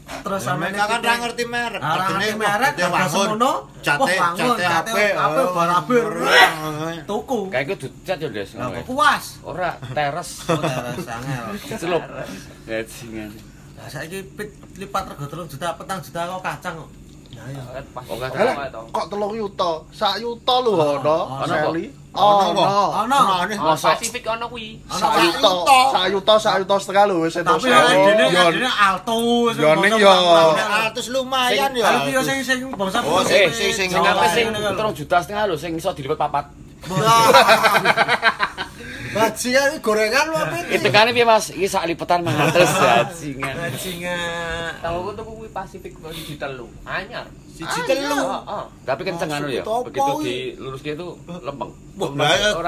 [0.10, 1.82] Terus Ya, sampe mereka kan ra ngerti merek.
[1.86, 3.54] Ah, ra Artine, ngerti merek, harga semono.
[3.86, 6.06] Cate, cate apik, oh, barabir.
[7.06, 7.39] tuku.
[7.54, 8.50] Kayak itu cat ya, Des.
[8.58, 9.26] Kok puas.
[9.46, 10.30] Ora teres.
[10.50, 11.46] Oh, teres angel.
[11.78, 12.04] Celup.
[12.65, 13.32] Bajingan.
[13.80, 16.89] Lah saiki pit lipat rego 3 juta, petang juta kok kacang kok.
[17.30, 17.62] Ya ya.
[18.04, 18.86] Oh, tahu.
[18.92, 19.72] kok telung yuta?
[19.89, 21.18] Sak yuta lho ono.
[21.39, 21.56] ono.
[22.12, 22.63] Ono,
[23.06, 23.18] Ono.
[23.46, 23.76] Ono.
[23.78, 24.82] Pasifik ono kuwi.
[24.89, 25.52] Sak yuta,
[25.94, 29.54] sak yuta, sak yuta setengah lho wis entuk Tapi dene Yo, dene Altus.
[29.56, 30.12] yo ning yo.
[30.84, 31.86] Atus lumayan ya.
[31.86, 34.76] Tapi yo sing sing bangsa Oh, sing- sing- sing apa sing Ngono.
[34.76, 36.46] terus juta setengah lho sing iso dilipat papat.
[39.10, 40.82] Bajingan gorengan apa itu?
[40.82, 41.50] Itu kan piye Mas?
[41.50, 43.54] Iki sak lipetan 500 bajingan.
[43.65, 44.72] Bajingan.
[44.86, 46.67] Tahu tuku kuwi Pasifik kok digital lu.
[46.86, 47.26] Anyar.
[47.60, 48.19] Siji telu.
[48.88, 49.63] Tapi kenceng anu ya.
[49.67, 50.24] Begitu kuwi.
[50.56, 51.08] dilurusnya itu
[51.43, 51.72] lempeng.
[52.00, 52.10] Wah,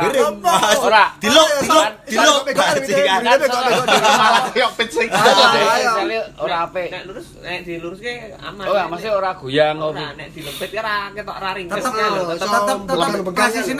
[0.04, 0.43] gering.
[0.84, 1.04] Ora.
[1.23, 1.47] Diluk.
[1.63, 3.21] Sok, pegang, Bajingan.
[3.23, 5.91] malah ayo.
[5.95, 6.89] Sale ora apik.
[6.91, 8.63] Nek lurus nek diluruske aman.
[8.67, 10.04] Oh, ya, maksudnya ora goyang ora ngopi.
[10.19, 11.75] nek dilempit ya ora ketok ora ringkes.
[11.80, 13.13] Tetep ya, tetep tetep Begang-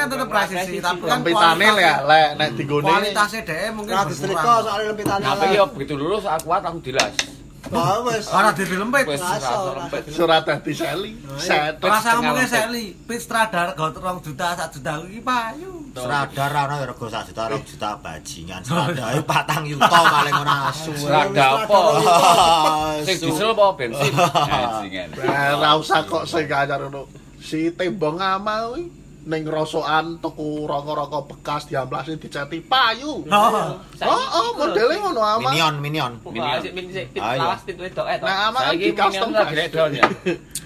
[0.08, 2.88] tetep presisi tapi kan Lempitane lek lek nek digone.
[2.88, 5.28] kualitasnya deh mungkin Ora disetrika soalnya lempitannya.
[5.28, 7.14] Tapi yo begitu lurus aku kuat aku dilas.
[7.70, 8.26] Wah, wis.
[8.34, 9.06] Ora di lempit.
[9.06, 9.72] Wis Rasa, rasa rasa.
[9.78, 10.02] lempet.
[10.10, 11.12] Surat dadi seli.
[11.78, 12.58] Rasa ngomongnya lempit.
[12.58, 15.72] Seli, pit stradar got 2 juta 1 juta iki payu.
[15.94, 18.62] Seradar ana ya rego 1 juta 2 juta bajingan.
[18.66, 20.92] Seradar ae patang yuta paling ora asu.
[20.98, 21.80] Serada apa?
[23.08, 24.14] Sing diesel apa bensin?
[24.52, 25.08] Bajingan.
[25.22, 27.06] Nah, Ora usah kok sing anyar ngono.
[27.42, 33.22] Si tembong amal kuwi ning rosokan tuku rokok-rokok bekas diamplasin diceti payu.
[33.30, 33.78] Oh.
[34.02, 35.54] Oh, oh, modele ngono amat.
[35.54, 36.12] Minion, minion.
[36.26, 36.58] Minion.
[37.14, 37.40] Pit Ayo.
[37.40, 38.26] lawas pit wedok eh to.
[38.26, 39.60] Nah, amat Saiki di custom minion lagi price.
[39.62, 40.08] redon ya.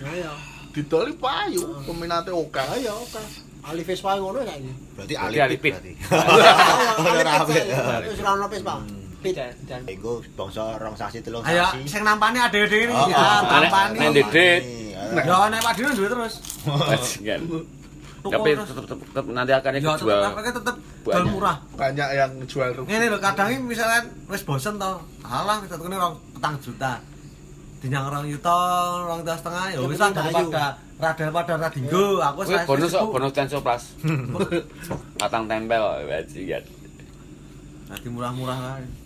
[0.06, 0.32] Ayo.
[0.76, 2.60] Didoli payu, peminate oke.
[2.60, 3.22] Ayo, oke.
[3.66, 4.72] Ali Vespa ngono ya ini.
[4.94, 5.74] Berarti alipit alipit.
[5.74, 5.92] berarti.
[7.06, 7.64] Ayo, Ora Ali apik.
[8.08, 8.76] Wis ora ono Vespa.
[9.20, 9.34] Pit.
[9.34, 11.90] Dan dan Engko bangsa rong sasi telung Ayo, sasi.
[11.90, 12.94] sing nampani ade-ade ini.
[12.94, 13.40] Oh, Ya, oh.
[13.50, 13.98] tampani.
[13.98, 14.62] Nek Dedet.
[14.96, 16.34] Ya, nek Pak Dino duwe terus.
[18.32, 18.68] Tapi terus.
[18.72, 20.08] tetep tetep tetep nanti akannya Ya, tetep
[20.56, 21.06] tetep Banyak.
[21.06, 21.58] jual murah.
[21.76, 22.88] Banyak yang jual rugi.
[22.90, 24.92] Ngene lho, kadang iki misalkan wis bosen to.
[25.22, 26.98] Alah, kita tukune rong petang juta.
[27.84, 28.58] Dinyang rong yuta,
[29.06, 30.64] rong juta setengah ya Ya, wis lah daripada
[30.96, 32.06] rada pada radinggo.
[32.24, 33.84] Aku saya bonus kok, bonus tenso plus.
[35.20, 36.64] Patang tempel bajingan.
[37.86, 39.05] Dadi murah-murah kae.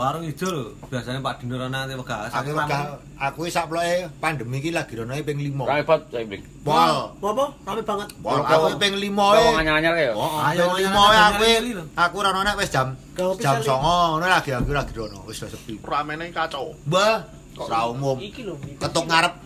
[0.00, 2.32] Warung ijo lho, biasanya Pak Dino rono nanti wegas.
[2.32, 5.60] Aku wegah aku wis saploke pandemi iki lagi ronoe ping 5.
[5.60, 6.40] Rame banget saya beli.
[6.64, 7.20] Pol.
[7.20, 7.44] Apa?
[7.68, 8.08] Rame banget.
[8.24, 9.40] Pol aku ping 5 e.
[9.44, 10.12] Wong anyar-anyar ya.
[10.16, 11.42] Ayo, 5 e aku.
[11.44, 11.82] ayo.
[12.00, 15.76] Aku rono nek wis jam jam 09 ngono lagi aku lagi rono wis udah sepi.
[15.84, 16.72] Ramene kacau.
[16.88, 17.28] Mbah,
[17.60, 18.16] ora umum.
[18.24, 18.48] iki.
[18.80, 19.36] Ketuk ngarep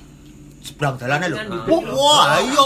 [0.62, 1.36] seberang dalane lho.
[1.98, 2.64] Wah, iya.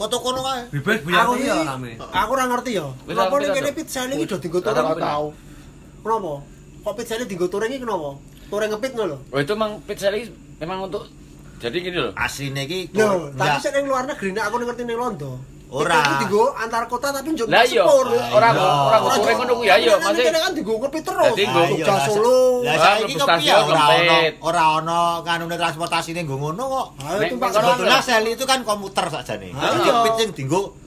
[0.00, 0.64] Kotok kono kae.
[0.72, 1.90] Bibit Aku buyati ya iki rame.
[2.00, 2.88] aku ora ngerti ya.
[2.88, 4.64] Aku ning kene sale iki do?
[4.64, 5.28] Ora tahu.
[6.00, 6.56] Kenapa?
[6.88, 8.16] Kok dienggo turun iki kenapa?
[8.48, 9.18] Turun ngepit ngono lho.
[9.28, 11.04] Oh itu emang pizza ini memang untuk
[11.60, 12.12] jadi gini loh.
[12.16, 15.36] Asline iki Lho, tapi ya, sik ning luar negeri nek aku ngerti ning Londo.
[15.68, 16.00] Ora.
[16.00, 18.08] Itu dienggo antar kota tapi njuk Lah iya, sepur.
[18.08, 18.72] orang Iya.
[18.88, 21.24] orang sore ngono kuwi ya yo, Tapi masih kene kan dienggo ngepit terus.
[21.28, 22.38] Dadi nggo- Jogja lah, Solo.
[22.58, 26.64] Lah Ah, saiki mlebu kok piye stasiun ora ono ora ono kanune transportasine nggo ngono
[26.64, 26.86] kok.
[26.96, 29.48] Tumpang nek kono- Sebetulnya seli itu kan komuter sakjane.
[29.50, 29.84] Ah, Jadi iya.
[29.86, 30.28] jepit sing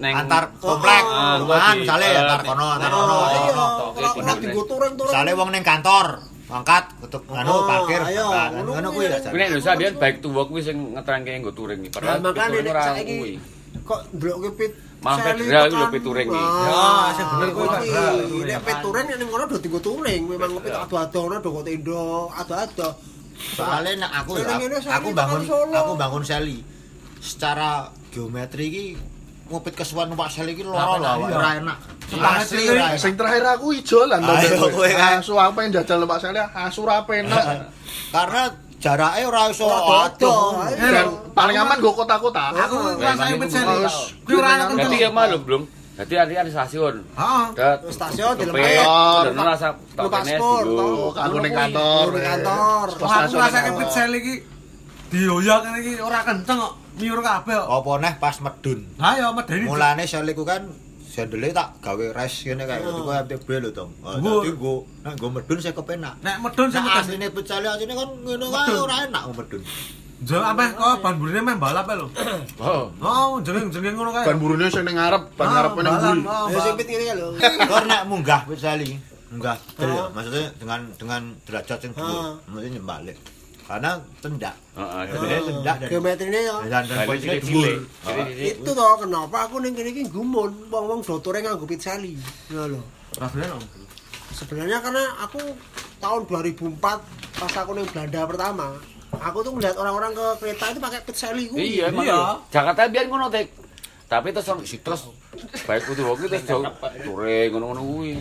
[0.02, 3.16] Neng- antar komplek, Ah, perumahan, di- misale antar kono, antar kono.
[3.22, 3.54] Iya.
[3.92, 5.12] Ora ora dienggo turun-turun.
[5.14, 6.08] Misale wong ning kantor,
[6.48, 8.26] mangkat untuk anu Oh, parkir, ayo.
[8.28, 8.50] mangkat.
[8.66, 9.10] Ngono kuwi ya.
[9.14, 9.30] sakjane.
[9.30, 11.94] Kuwi nek Indonesia biyen baik tuwa kuwi sing ngetrengke nggo touring iki.
[11.94, 13.18] Nah, Padahal makane touring nek ora saiki
[13.82, 16.38] kok ndelokke pit Malah federal iki lho tekan- pit touring iki.
[16.38, 16.86] Ah, Ya,
[17.18, 18.16] sing bener kuwi federal.
[18.46, 22.04] Nek pit touring ning kono do dienggo touring, memang ngepit ado-ado ngono do kok tendo,
[22.30, 22.88] ado-ado.
[23.58, 25.74] Soale nek aku Nek seli aku bangun Solo.
[25.74, 26.58] aku bangun seli.
[27.18, 28.86] Secara geometri iki
[29.50, 31.78] ngopit kesuwen numpak seli iki loro lho, awake, ora enak.
[32.22, 32.64] Asli.
[33.02, 35.18] Sing terakhir aku ijo kowe kan.
[35.18, 37.74] Asu apa yang jajal lemak saya asu ra penak.
[38.14, 40.10] Karena jaraknya ora iso adoh.
[40.10, 40.42] adoh.
[40.82, 41.06] Dan
[41.38, 42.50] paling aman go kota-kota.
[42.66, 43.38] Aku sale.
[43.38, 45.64] Terus, Kuwi ora ana ya mah lho belum.
[46.02, 46.96] Jadi ada ada stasiun.
[47.14, 47.46] Heeh.
[47.94, 49.22] Stasiun di lepet, lemah.
[49.30, 51.14] dan rasa Lu paspor, dinggo.
[51.14, 51.24] tau.
[51.30, 52.06] Aku ning kantor.
[52.18, 52.88] Ning kantor.
[52.98, 54.34] Aku pit sale iki
[55.14, 56.74] dioyak ngene iki ora kenceng kok.
[56.98, 57.68] Miur kabeh kok.
[57.70, 58.80] Apa neh pas medun.
[58.98, 59.70] Ha ya medeni.
[59.70, 60.66] Mulane seli ku kan
[61.12, 62.80] sandele tak gawe res ngene kae.
[62.80, 63.70] Dadi koyo MTB lho.
[64.02, 64.42] Oh, Dhuwur.
[64.42, 66.14] Dadi go nek go medun saya kepenak.
[66.24, 69.62] Nek medun sing asline pecale asline kan ngono kae ora enak medun.
[70.22, 72.08] Jo apa kok ban burine main balap lho.
[72.62, 74.24] Oh, Oh, jengeng-jengeng ngono kae.
[74.24, 76.22] Ban burune sing ning ngarep, ban Ah, ngarep ning mburi.
[76.24, 77.28] oh, Ya sing pit ngene ya lho.
[77.70, 78.88] Kor nek munggah pecale
[79.32, 79.84] munggah Ah.
[79.84, 80.04] ya.
[80.12, 82.40] maksudnya dengan dengan derajat yang dhuwur.
[82.48, 83.18] Maksudnya nyembalik.
[83.72, 84.56] Karena tendak.
[84.76, 85.04] heeh.
[85.08, 86.56] Jadi tendak dan Geometrine ya.
[86.68, 87.16] dan dhuwur.
[87.16, 87.78] Cilik-cilik.
[88.36, 92.12] Itu toh kenapa aku ning kene iki gumun wong-wong do touring nganggo pit sale.
[92.52, 92.84] Ya lho.
[94.36, 95.40] Sebenarnya karena aku
[96.04, 96.84] tahun 2004
[97.40, 98.68] pas aku ning Belanda pertama,
[99.24, 101.80] aku tuh melihat orang-orang ke kereta itu pakai pit sale kuwi.
[101.80, 102.16] Iya, emang Iya.
[102.20, 102.32] iya.
[102.52, 103.56] Jakarta biar ngono tek.
[104.12, 104.52] Tapi terus
[104.84, 105.02] terus
[105.64, 106.68] baik kudu wong terus jauh
[107.08, 108.20] touring ngono-ngono kuwi.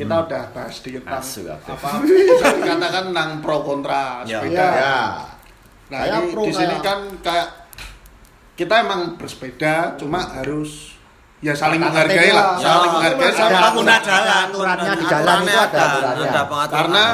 [0.00, 1.90] Kita udah bahas sedikit tentang Asu, apa?
[2.56, 4.40] dikatakan tentang pro kontra Ya.
[4.40, 4.66] sepeda.
[4.72, 4.98] Ya.
[5.90, 7.48] Nah, Saya ini pro di sini kayak- kan kayak
[8.54, 10.96] kita emang bersepeda, cuma harus
[11.40, 14.44] ya saling menghargai lah, Ya, saling menghargai ada sama pengguna jalan.
[14.44, 16.68] aturannya di jalan itu ada aturannya.
[16.68, 17.04] Karena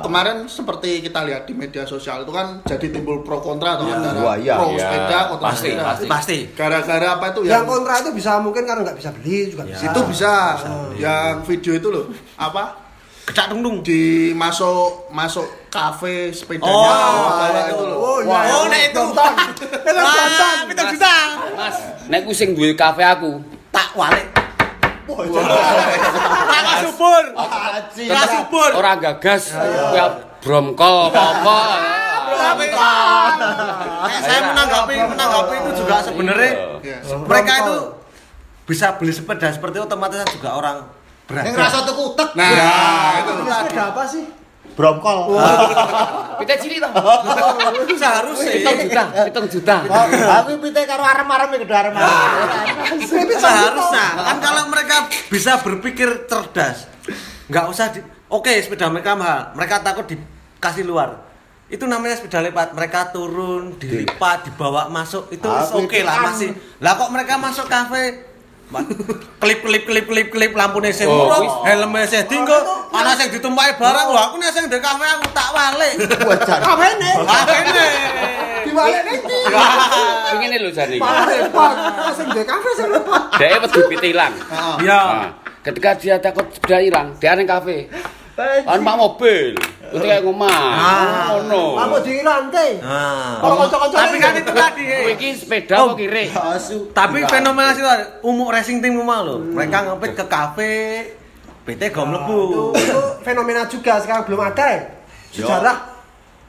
[0.00, 4.22] kemarin seperti kita lihat di media sosial itu kan jadi timbul pro kontra atau antara
[4.22, 4.54] Wah, iya.
[4.54, 5.82] pro Iya, sepeda kontra pasti, sepeda.
[5.84, 6.06] pasti.
[6.06, 6.38] pasti.
[6.52, 9.82] Gara-gara apa itu Yang kontra itu bisa mungkin karena nggak bisa beli juga bisa.
[9.84, 10.34] itu bisa.
[10.94, 12.04] Yang video itu loh,
[12.38, 12.64] apa?
[13.22, 16.86] Kecak dung Di masuk masuk kafe sepedanya Oh,
[17.30, 17.96] bawa itu loh.
[17.96, 18.28] Oh, iya.
[18.28, 19.02] Wah, Oh, nek itu.
[19.10, 19.34] Wah,
[20.66, 21.14] pitung juta.
[21.52, 23.38] Mas, nek ku sing duwe kafe aku,
[23.72, 24.28] Tak walik.
[25.02, 27.22] Tak subur.
[28.06, 28.70] Tak subur.
[28.72, 29.42] ora gagas
[29.90, 30.04] ya
[30.38, 31.58] bromkol apa-apa.
[32.32, 32.66] Tapi
[34.18, 36.98] saya menanggapi menanggapi itu juga sebenarnya Iya.
[37.18, 37.76] mereka itu
[38.64, 40.76] bisa beli sepeda seperti itu otomatis juga orang
[41.24, 41.60] Yang beragam.
[41.60, 42.28] rasa tuku utek.
[42.34, 42.50] Nah,
[43.18, 43.30] itu.
[43.36, 44.24] Punya sepeda apa sih?
[44.74, 45.36] Bromkol.
[46.42, 46.88] Pita cilik to.
[47.96, 49.76] Seharusnya Hitung juta, hitung juta.
[50.42, 52.16] Aku pite karo arem-arem iki gede arem-arem.
[53.36, 54.96] seharusnya kan kalau mereka
[55.30, 56.88] bisa berpikir cerdas
[57.48, 58.00] nggak usah di
[58.32, 59.52] Oke, sepeda mereka mahal.
[59.52, 61.20] Mereka takut dikasih luar.
[61.68, 62.72] Itu namanya sepeda lipat.
[62.72, 65.28] Mereka turun, dilipat, dibawa masuk.
[65.28, 66.56] Itu Aku oke itu lah masih.
[66.80, 68.32] Lah kok mereka masuk kafe
[69.36, 73.72] klip klip klip klip klip lampune sing Oh, murah, helme sing dinggo, ana sing ditumpaki
[73.80, 74.06] barang.
[74.12, 75.94] Wah, aku nek sing ndek kafe aku tak walik.
[76.44, 77.10] Apa ini?
[77.24, 77.86] Kafene.
[78.62, 79.38] Diwalik iki.
[80.38, 80.96] Ngene lho jare.
[81.00, 81.74] Malah repot.
[82.14, 83.22] Sing di kafe sing repot.
[83.40, 84.32] Dhek wedi pitilang.
[84.78, 85.00] Iya.
[85.02, 85.26] Nah,
[85.64, 87.88] ketika dia takut sepeda hilang, dia ning kafe.
[88.32, 89.52] Kan pak mobil.
[89.92, 90.48] Itu kayak ngomah.
[90.72, 91.36] Ah.
[91.36, 91.76] Ngono.
[91.76, 92.80] Apa di rantai?
[92.80, 93.44] Nah.
[93.44, 94.84] Kalau kanca-kanca Tapi kan itu tadi.
[94.88, 95.12] Eh.
[95.12, 96.32] iki sepeda apa kiri?
[96.96, 97.84] Tapi fenomena sih
[98.24, 99.36] umum racing team rumah loh.
[99.36, 100.72] Mereka ngepit ke kafe,
[101.62, 102.38] PT gom Itu, lebu.
[102.74, 104.80] itu fenomena juga sekarang belum ada ya.
[105.30, 105.76] Sejarah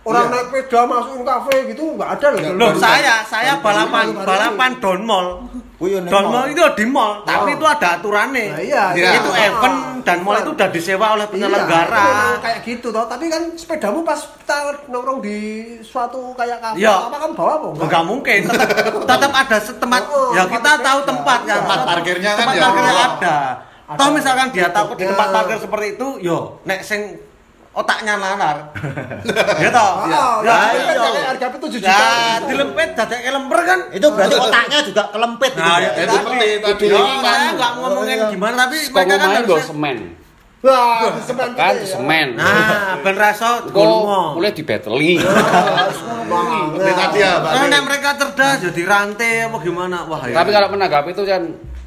[0.04, 2.40] orang naik sepeda masukin kafe gitu nggak ada loh.
[2.54, 5.28] Loh saya saya balapan balapan down mall.
[5.78, 6.48] Oh, iya, Down mall.
[6.48, 8.46] itu di mall, tapi itu ada aturannya.
[8.50, 9.20] Nah, iya, iya.
[9.20, 12.08] Itu event dan mall itu udah disewa oleh Iya, penyelenggara.
[12.40, 13.04] kayak gitu toh.
[13.04, 15.38] Tapi kan sepedamu pas kita nongkrong di
[15.82, 16.94] suatu kayak kafe Iya.
[17.04, 17.68] apa kan bawa apa?
[17.78, 20.02] Enggak mungkin, tetap, tetap ada setempat.
[20.06, 21.58] Oh, ya tempat kita tahu tempat kan.
[21.60, 22.64] Tempat parkirnya kan tempat ya.
[22.64, 23.38] parkirnya ada.
[23.96, 25.34] Toh misalkan dia takut di tempat Ya.
[25.34, 27.18] parkir seperti itu, yo nek sing
[27.72, 28.70] otaknya lanar.
[29.64, 29.92] ya toh.
[30.00, 30.08] Oh,
[30.40, 31.22] Ya, ya, iya.
[31.28, 31.90] harga itu 7 juta.
[31.90, 32.06] Ya,
[32.44, 33.80] dilempit dadek lemper kan.
[33.90, 35.90] Itu berarti otaknya juga kelempit Nah, gitu.
[35.90, 36.86] ya, Itu seperti tadi.
[36.88, 39.98] Yo, saya enggak ngomongin gimana tapi Kok mereka kan harusnya semen.
[40.64, 41.92] Wah, semen Kan gitu ya.
[41.92, 42.28] semen.
[42.38, 44.40] Nah, ben raso golongo.
[44.40, 47.52] mulai di battle Seperti tadi ya, Pak.
[47.52, 49.98] Karena mereka cerdas jadi rantai apa gimana?
[50.06, 50.36] Wah, ya.
[50.36, 51.44] Tapi kalau menanggapi itu kan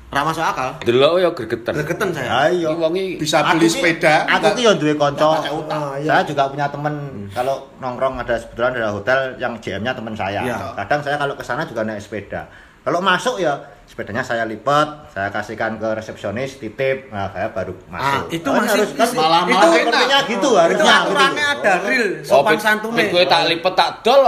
[0.07, 0.71] ra masuk akal.
[0.87, 1.73] delok ya gregetan.
[1.75, 2.31] Gregetan saya.
[2.47, 2.73] Ayo.
[2.73, 4.23] Iki wong iki Bisa beli sepeda.
[4.39, 5.43] Aku ki yo duwe kanca.
[5.67, 6.09] Ah, iya.
[6.15, 6.95] Saya juga punya teman
[7.35, 10.41] kalau nongkrong ada kebetulan ada hotel yang JM-nya teman saya.
[10.47, 10.57] Iya.
[10.79, 12.47] Kadang saya kalau ke sana juga naik sepeda.
[12.87, 18.19] Kalau masuk ya sepedanya saya lipat, saya kasihkan ke resepsionis, titip, nah saya baru Ah,
[18.19, 18.25] masuk.
[18.31, 20.95] itu Kan masih harus kan malah- itu sepertinya gitu itu harusnya.
[21.01, 21.63] aturannya gitu.
[21.63, 22.97] ada real Oh, sopan pit- santune.
[22.97, 24.21] pit kowe tak lipet tak dol.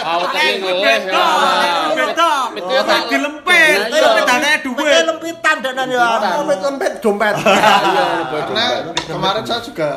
[0.00, 0.98] Ngeleh.
[1.02, 1.26] Beda,
[1.92, 2.32] beda.
[2.50, 4.10] Pit kowe tak dilempit, Nah, iya.
[4.22, 5.02] Pakai duit.
[5.04, 6.06] lempitan dan ya.
[6.38, 7.34] Lempet-lempet dompet.
[7.36, 9.90] Iya, Karena kemarin saya juga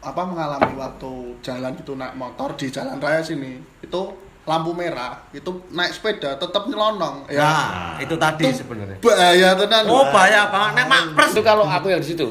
[0.00, 4.02] apa mengalami waktu jalan gitu naik motor di jalan raya sini itu
[4.44, 9.00] lampu merah itu naik sepeda tetap nyelonong ya Nah, itu tadi sebenarnya.
[9.00, 11.32] bahaya tenan Oh, bahaya banget nek makpres.
[11.32, 12.28] Itu kalau aku yang di situ.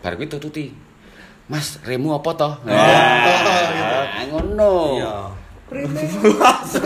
[0.00, 0.74] Bar kuwi tututi.
[1.46, 2.52] Mas, remu apa toh?
[2.56, 2.66] Oh.
[2.66, 4.74] Nah, ngono.
[4.96, 5.14] Iya.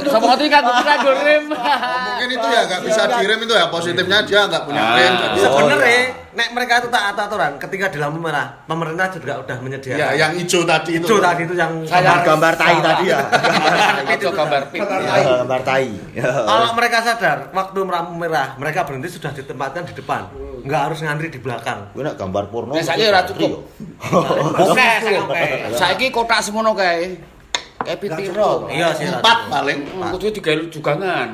[0.05, 1.45] Sama ngerti kan aku rem.
[1.49, 4.93] mungkin itu ya nggak bisa direm itu ya positifnya dia nggak punya Ah.
[4.95, 6.01] rem jadi Sebenarnya
[6.35, 9.97] nek mereka itu tak aturan ketika di lampu merah, pemerintah juga udah menyediakan.
[9.97, 13.21] ya yang hijau tadi itu Hijau tadi itu yang Saya- Gambar tai tadi ya.
[14.11, 14.81] Itu gambar pit.
[14.83, 15.89] Gambar tai.
[16.17, 20.27] Kalau mereka sadar, waktu lampu merah, mereka berhenti sudah ditempatkan di depan.
[20.61, 21.93] Nggak harus ngantri di belakang.
[21.93, 22.73] Gue nak gambar porno.
[22.75, 23.69] Saiki ora cukup.
[24.59, 25.45] Oke, oke.
[25.73, 27.15] Saiki kotak semono kae.
[27.15, 27.34] Kayak
[28.01, 28.67] pitiro.
[28.73, 29.07] Iya sih.
[29.09, 29.79] empat paling
[30.13, 31.29] kudu digawe jugangan.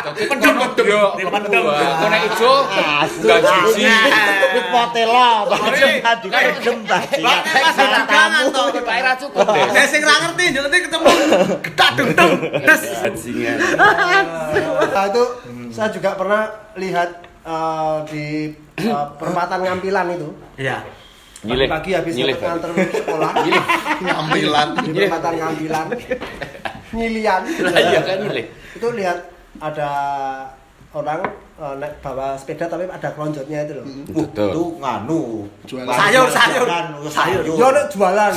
[0.00, 0.86] Pendem, pendem.
[0.88, 1.62] Yo, Pendem.
[2.08, 3.84] Nek ijo enggak siji.
[4.56, 6.28] Wit potela, tadi tadi.
[6.64, 8.44] Jugangan
[9.20, 9.46] cukup
[9.90, 11.10] sing ra ngerti, nanti ketemu
[12.64, 12.82] Des.
[13.04, 13.58] Bajingan.
[14.90, 15.24] Nah, itu
[15.70, 16.42] saya juga pernah
[16.78, 17.10] lihat
[17.44, 18.24] eh, di
[18.80, 20.28] eh, perempatan ngampilan itu.
[20.56, 20.99] Iya.
[21.40, 21.68] Nyilih.
[21.72, 22.36] Pagi habis Nyilih.
[22.36, 23.30] nganter sekolah.
[24.04, 25.86] ngambilan Di perempatan ngampilan.
[26.96, 27.42] Nyilian.
[27.64, 28.44] Lah iya kan nyilih.
[28.76, 29.18] Itu lihat
[29.62, 29.90] ada
[30.92, 31.20] orang
[31.60, 33.84] eh, naik bawa sepeda tapi ada kelonjotnya itu loh.
[34.10, 34.50] Betul.
[34.50, 35.20] Itu nganu.
[35.68, 35.92] Jualan.
[35.92, 36.64] Sayur, sayur.
[37.06, 37.42] Sayur.
[37.44, 38.32] Dia ada jualan.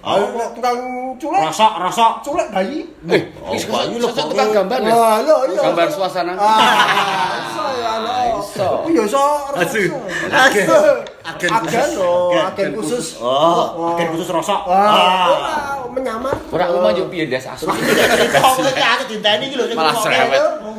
[0.00, 0.14] Oh.
[0.14, 0.78] Oh, nek tukang
[1.18, 2.12] culek, Rosok, rosok.
[2.22, 2.86] culek bayi.
[3.06, 4.30] Eh, Oh, wis bayu lho kok.
[4.30, 4.78] tukang gambar.
[4.80, 5.60] Lah, iya, iya.
[5.62, 6.32] Gambar suasana.
[6.34, 8.12] Ah, iso ya, no.
[8.38, 8.68] Iso.
[8.70, 9.24] Oh, iya, iso.
[9.54, 9.82] Asu.
[10.30, 11.50] Agen.
[11.50, 11.90] Khusus.
[12.36, 12.70] Agen.
[12.78, 13.06] khusus.
[13.18, 14.60] Oh, agen khusus rosok.
[14.68, 15.54] Wah, ora,
[15.90, 16.36] menyamar.
[16.52, 17.66] Ora omah yo piye ndas asu.
[17.66, 19.94] Kok aku dinteni iki lho sing Malah.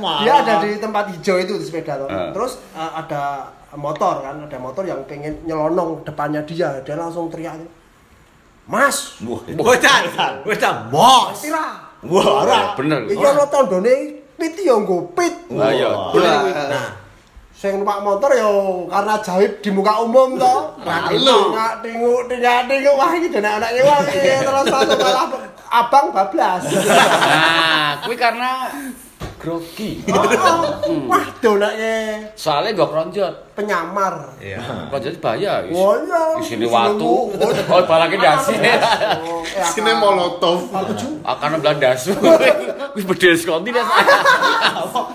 [0.05, 2.07] Oh, Dia ada di tempat hijau itu di sepeda tuh.
[2.07, 2.29] Eh.
[2.29, 6.77] Terus uh, ada motor kan, ada motor yang pengen nyelonong depannya dia.
[6.85, 7.57] Dia langsung teriak
[8.65, 11.37] Mas, Wah, Bocah, bocah, bos.
[11.37, 11.85] tira.
[12.01, 12.73] Wah, ora.
[12.73, 13.05] Bener.
[13.05, 13.93] Iki ana tandane
[14.37, 15.33] pit ya nggo pit.
[15.53, 15.89] Lah iya.
[16.73, 16.89] Nah,
[17.55, 18.49] Sing numpak motor ya
[18.91, 20.75] karena jahit di muka umum toh.
[20.81, 21.55] Lalu.
[21.55, 25.25] Nggak tinguk tinggal tinguk wah iki dene anak wah iki terus satu malah
[25.71, 26.61] abang bablas.
[26.67, 28.67] Nah, kuwi karena
[29.45, 30.01] grogi.
[30.10, 33.36] Oh, Wah, donake Soalnya gak kronjot.
[33.55, 34.35] Penyamar.
[34.43, 34.59] iya.
[34.91, 35.63] Kronjot bahaya.
[35.63, 35.73] wis.
[35.73, 36.21] Oh iya.
[36.43, 37.31] Isine watu.
[37.71, 38.53] Oh, balake dasi.
[39.25, 40.67] Oh, eh, sini molotov?
[41.23, 42.11] Akan 16.
[42.93, 43.87] Wis bedel sekonti dah.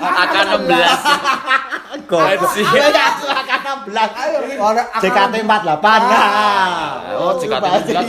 [0.00, 2.08] Akan 16.
[2.10, 2.62] Gaji.
[2.74, 2.86] Ya,
[3.30, 6.00] akan Ayo, ora akan- JKT 48.
[6.10, 7.18] Nah.
[7.18, 8.08] Oh, JKT 48.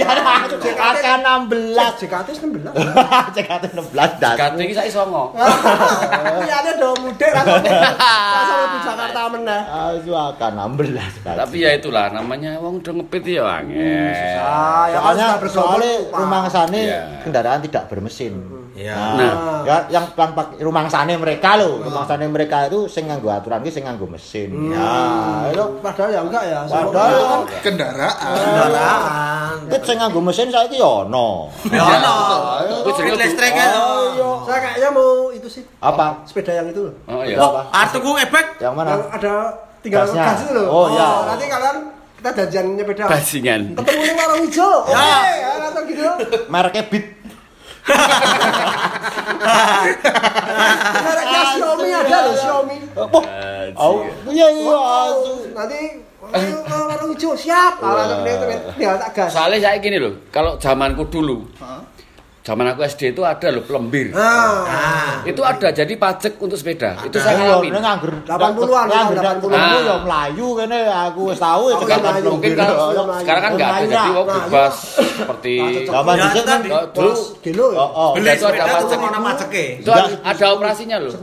[0.61, 1.99] JKT 16.
[2.01, 3.35] JKT 16.
[3.35, 4.35] JKT 16 dan.
[4.37, 5.33] Gat iki saiki songo.
[6.41, 7.43] Iya ada dong mudik lah.
[7.45, 9.61] Masa lebih Jakarta meneh.
[9.61, 11.25] Asu akan 16.
[11.25, 13.81] Tapi ya itulah namanya wong udah ngepit ya angel.
[14.37, 16.19] Ah, ya Soalnya, sudah bergabung, soalnya Pak.
[16.19, 17.01] rumah sana Iya.
[17.21, 18.33] kendaraan tidak bermesin.
[18.71, 18.95] Iya.
[18.95, 19.33] Nah.
[19.61, 23.59] ya, yang yang pak- rumah sana mereka loh, rumah sana mereka itu sing nganggo aturan
[23.59, 24.47] ki sing nganggo mesin.
[24.71, 24.89] Ya,
[25.51, 26.59] itu Padahal ya enggak ya.
[26.65, 28.31] Padahal Itu kan kendaraan.
[28.31, 29.55] kendaraan.
[29.67, 31.51] Kit sing nganggo mesin saiki ya ono.
[31.67, 32.15] Ya ono.
[32.81, 33.69] Kuwi jenenge Kuwi listrik ya.
[34.41, 35.63] Saya kayaknya mau itu sih.
[35.77, 36.23] Apa?
[36.23, 36.95] Sepeda yang itu loh.
[37.05, 37.37] Oh iya.
[37.37, 37.61] Apa?
[37.75, 38.47] Artuku ebek.
[38.57, 38.89] Yang mana?
[38.89, 39.33] Yang ada
[39.81, 40.25] tinggal Gasnya.
[40.25, 40.65] gas itu loh.
[40.69, 41.09] Oh, iya.
[41.29, 41.77] Nanti kalian
[42.21, 43.05] kita jajan nyepeda.
[43.09, 43.61] Bajingan.
[43.77, 44.73] Ketemu di warung hijau.
[44.85, 44.97] Ya.
[44.97, 46.05] Oke, ya langsung gitu.
[46.47, 47.05] Mereknya Beat.
[51.01, 52.77] Mereknya Xiaomi ada loh, Xiaomi.
[53.73, 55.33] Oh, iya iya asu.
[55.57, 55.79] Nanti
[56.69, 57.81] warung hijau siap.
[57.81, 58.45] Langsung dia itu
[58.77, 59.29] tinggal tak gas.
[59.33, 61.81] Soalnya saya gini loh, kalau zamanku dulu, Hah?
[62.41, 64.09] Zaman aku SD itu ada loh pelembir.
[64.11, 66.97] Nah, Itu ada jadi pajak untuk sepeda.
[67.01, 67.69] Itu saya Iya, ngalamin.
[67.69, 69.61] ini nganggur 80-an, nganggur 80-an.
[69.61, 72.29] 80 ya melayu kene aku wis tahu ya Oh, iya, Melayu.
[72.31, 73.01] Mungkin Melayu.
[73.21, 77.65] sekarang kan nggak ada, jadi wong Nah, bebas seperti Zaman Ya, dhisik kan kalau dulu
[77.67, 77.77] ya.
[77.77, 78.09] Oh, oh.
[78.11, 78.81] Beli Itu ada sepeda pajak.
[78.81, 79.65] tuh ono pajake.
[79.77, 81.11] itu ada, ada operasinya loh.
[81.11, 81.21] 10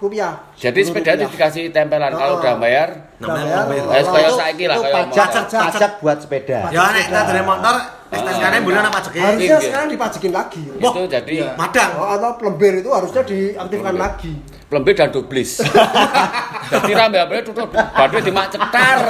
[0.00, 0.32] rupiah.
[0.54, 2.40] Jadi sepeda itu dikasih tempelan kalau Oh.
[2.42, 2.88] udah bayar.
[3.18, 3.84] Namanya Bayar.
[3.88, 6.58] Eh, Oh, kayak Itu- saiki lah itu kayak pajak pajak buat sepeda.
[6.68, 7.74] Ya nek dari motor
[8.08, 9.18] STNK-nya boleh ana pajake.
[9.18, 9.58] Harusnya Iya.
[9.60, 10.62] sekarang dipajekin lagi.
[10.70, 11.90] Itu jadi Madang.
[11.94, 14.32] Oh, atau pelembir itu harusnya diaktifkan lagi.
[14.68, 15.64] pelembir dan dublis.
[16.68, 19.00] Jadi rambe-rambe tutup badhe dimak cetar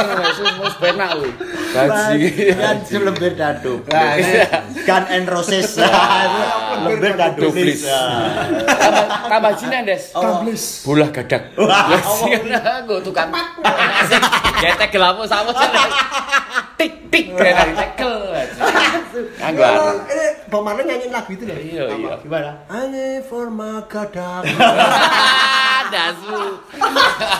[0.62, 1.34] wis penak kuwi.
[1.68, 2.18] Gaji.
[2.54, 3.90] Kan selembir dan dublis.
[3.90, 4.14] Nah,
[4.86, 5.74] Gun and Roses.
[6.78, 7.82] Lembir dan dublis.
[7.82, 7.90] Dublis.
[8.70, 10.14] Tambah tambah jinen, Des.
[10.14, 10.62] Kablis.
[10.86, 11.42] Bolah gadak.
[12.78, 13.34] Aku tukang
[14.62, 15.50] getek gelamu sama
[16.78, 18.14] tik tik kayak tekel.
[19.38, 20.08] Anggo Kalau arep.
[20.08, 21.52] ini Bang Marley nyanyiin lagu itu loh.
[21.52, 22.14] Iya iya.
[22.18, 22.50] Gimana?
[22.68, 24.46] Ane forma gadak.
[25.94, 26.38] Dasu.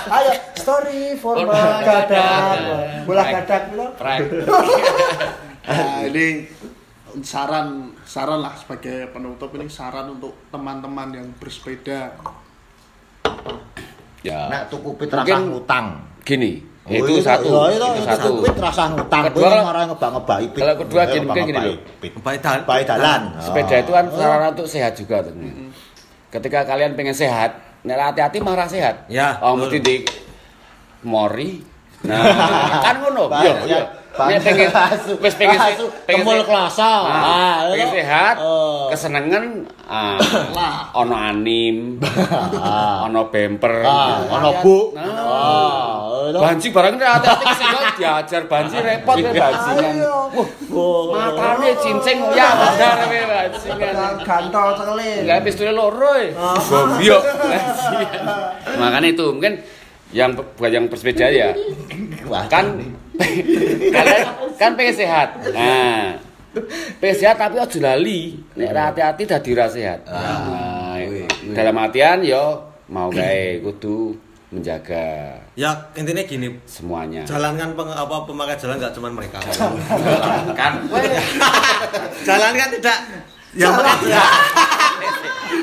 [0.09, 2.09] Ayo, story forma Forma gadak.
[2.09, 2.59] gadak.
[3.05, 3.63] Bola gadak.
[3.95, 4.21] Prek.
[5.63, 6.27] Nah, ini
[7.21, 7.69] saran
[8.03, 12.17] saran lah sebagai penutup ini saran untuk teman-teman yang bersepeda.
[14.21, 14.49] Ya.
[14.49, 15.87] Nek tuku pit Mungkin- rasa ngutang.
[16.25, 18.31] Gini, Oh, itu satu, iya, itu satu.
[18.41, 19.23] Pit rasa ngutang.
[19.29, 20.61] Kedua, Kowe marah ngebak-ngebaki pit.
[20.65, 21.77] kalau kedua gini, mungkin gini loh.
[22.41, 22.59] dal.
[22.65, 23.23] Baik dalan.
[23.45, 25.37] Sepeda itu kan sarana untuk sehat juga tuh.
[26.29, 29.05] Ketika kalian pengen sehat, nek hati-hati marah sehat.
[29.13, 29.97] Ya, Oh, mesti di
[31.05, 31.61] mori.
[32.05, 32.25] Nah,
[32.85, 33.29] kan ngono.
[33.37, 33.81] Iya,
[34.21, 34.35] iya.
[34.35, 34.69] Nek pengen
[35.17, 36.83] wis pengen se- pengen kemul se- kloso.
[36.83, 37.97] Ah, Ah, pengen itu.
[37.97, 38.87] sehat, Oh.
[38.89, 39.45] kesenengan
[39.85, 40.19] ah,
[40.93, 41.97] ono anim,
[43.01, 44.33] ono bemper, Ah, gitu.
[44.33, 44.77] ono bu.
[44.93, 45.95] Nah, Ah,
[46.31, 49.49] banci barang ini hati-hati ke sini diajar banci repot ya
[50.69, 51.11] Oh.
[51.11, 54.13] matane cincing ya benar ya bajingan.
[54.21, 55.19] Gantol cekelin.
[55.25, 56.13] Enggak pistolnya loro.
[56.61, 57.17] Gombyo.
[57.19, 58.79] Bajingan.
[58.79, 59.55] Makanya itu mungkin
[60.09, 61.53] yang buat yang bersepeda ya
[62.47, 62.81] kan
[63.19, 64.23] kalian
[64.55, 65.29] kan pengen sehat.
[65.51, 66.19] Nah,
[67.03, 68.39] pengen sehat tapi aja lali.
[68.55, 70.07] Nek hati-hati dadi ra sehat.
[70.07, 70.97] Nah,
[71.55, 74.17] dalam artian yo mau gawe kudu
[74.49, 77.21] menjaga Ya intinya gini, semuanya.
[77.29, 79.37] jalankan peng, apa pemakai jalan nggak cuma mereka.
[80.57, 80.73] kan
[82.25, 82.99] jalan kan tidak
[83.53, 84.09] yang memakai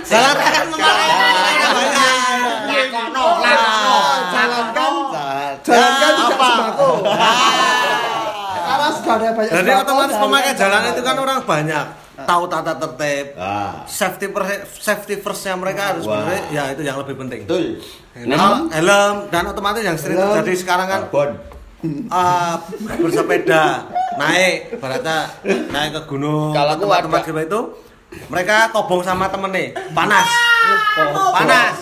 [0.05, 1.07] jalan kan memakai
[4.75, 6.89] Jalankan, jalankan tidak sembako.
[8.65, 11.85] Karena sudah ada banyak Jadi otomatis pemakai jalan itu kan orang banyak.
[12.15, 16.07] Tahu tata tertib, Ah, safety per- safety firstnya mereka harus
[16.49, 17.43] ya itu yang lebih penting.
[17.43, 17.83] betul.
[18.23, 20.31] Nah, helm dan otomatis yang sering Helm.
[20.33, 21.01] terjadi sekarang kan
[22.07, 22.55] uh,
[22.97, 23.83] bersepeda
[24.15, 25.17] naik berarti
[25.67, 27.59] naik ke gunung Kalau tempat-tempat ada- itu
[28.31, 30.27] mereka kobong sama temen nih panas.
[31.35, 31.77] Panas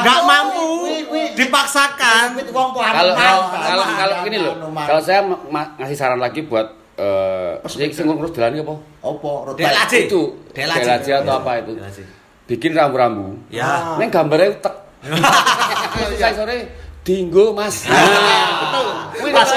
[0.00, 0.68] nggak mampu
[1.36, 2.36] dipaksakan.
[2.36, 5.20] Kalau kalau kalau kalau gini loh kalau saya
[5.78, 6.66] ngasih saran lagi buat
[7.00, 8.74] eh sing sing ngurus jalan apa?
[9.00, 9.76] Opo road Dek bike?
[9.80, 9.98] laci.
[10.04, 10.22] itu.
[10.52, 10.84] Delaji.
[10.84, 11.72] delaji atau apa itu?
[11.80, 12.02] Delaji.
[12.44, 13.40] bikin rambu-rambu.
[13.48, 13.96] Ya.
[13.96, 14.74] Neng gambarnya utek.
[16.20, 16.68] Saya sore
[17.00, 17.88] dinggo mas.
[17.88, 19.56] Nah, Kuwi Masuk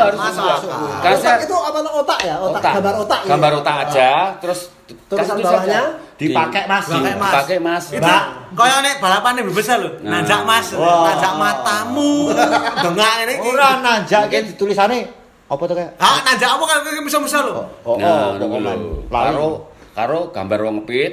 [0.00, 0.14] Masuk.
[0.14, 0.80] Itu harus Masuk akal.
[0.98, 2.34] Karena saya Otak itu apa otak ya?
[2.38, 3.20] Otak, gambar otak.
[3.20, 3.28] ya?
[3.28, 5.82] Gambar otak aja, terus Tulisan kasih tulisan bawahnya,
[6.16, 6.84] dipakai, Mas.
[6.86, 7.84] Di- Dipakai, Mas.
[7.90, 8.14] Itu
[8.50, 10.10] kaya nek balapan lebih besar loh Nah.
[10.18, 12.32] nanjak mas nanjak matamu
[12.84, 13.34] dengak ini.
[13.38, 15.04] Ora nanjak ki tulisane
[15.44, 15.92] apa tuh kayak?
[15.96, 18.48] ah nanjak apa kan kayak bisa-bisa loh Oh, Nah, oh, lho.
[18.56, 18.88] Lalu.
[19.08, 19.48] Karo
[19.92, 21.12] karo gambar wong ngepit.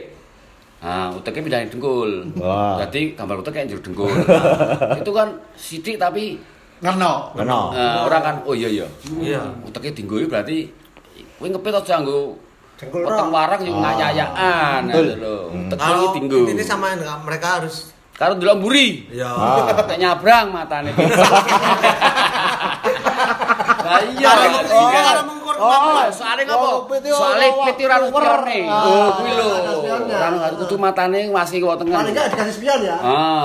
[0.78, 2.12] Nah, uteknya pindahin dengkul.
[2.38, 2.78] Wah.
[2.80, 4.12] Jadi gambar utek kayak jero dengkul.
[5.02, 6.40] itu kan sidik tapi
[6.84, 7.14] Ngeno.
[7.36, 7.60] Ngono.
[7.72, 8.88] Eh, orang kan oh iya iya.
[9.16, 9.42] Iya.
[9.64, 10.58] Uteke dinggo iki berarti
[11.36, 12.36] kowe ngepit aja nggo
[12.76, 13.32] Jengkol potong
[13.64, 13.96] yo Ah.
[13.96, 15.06] ngayayaan Betul.
[15.06, 15.38] gitu lho.
[15.48, 15.70] Hmm.
[15.72, 16.04] Teko Kalau
[16.52, 16.64] ini
[17.00, 17.76] dengan mereka harus
[18.16, 19.12] Karo delok mburi.
[19.12, 19.72] ya Ah.
[19.88, 20.92] Nek nyabrang matane.
[23.86, 24.30] Lah iya.
[24.66, 26.54] Oh, kalau mengukur Oh, soalnya?
[26.54, 28.60] Oh, piti ora Soalnya piti ora harus wa- pione.
[28.66, 29.48] Ah, Oh, kuwi lho.
[29.96, 31.96] Ora harus kudu matane masih kiwa tengen.
[31.96, 32.98] Paling enggak dikasih spion ya.
[32.98, 33.44] Ah,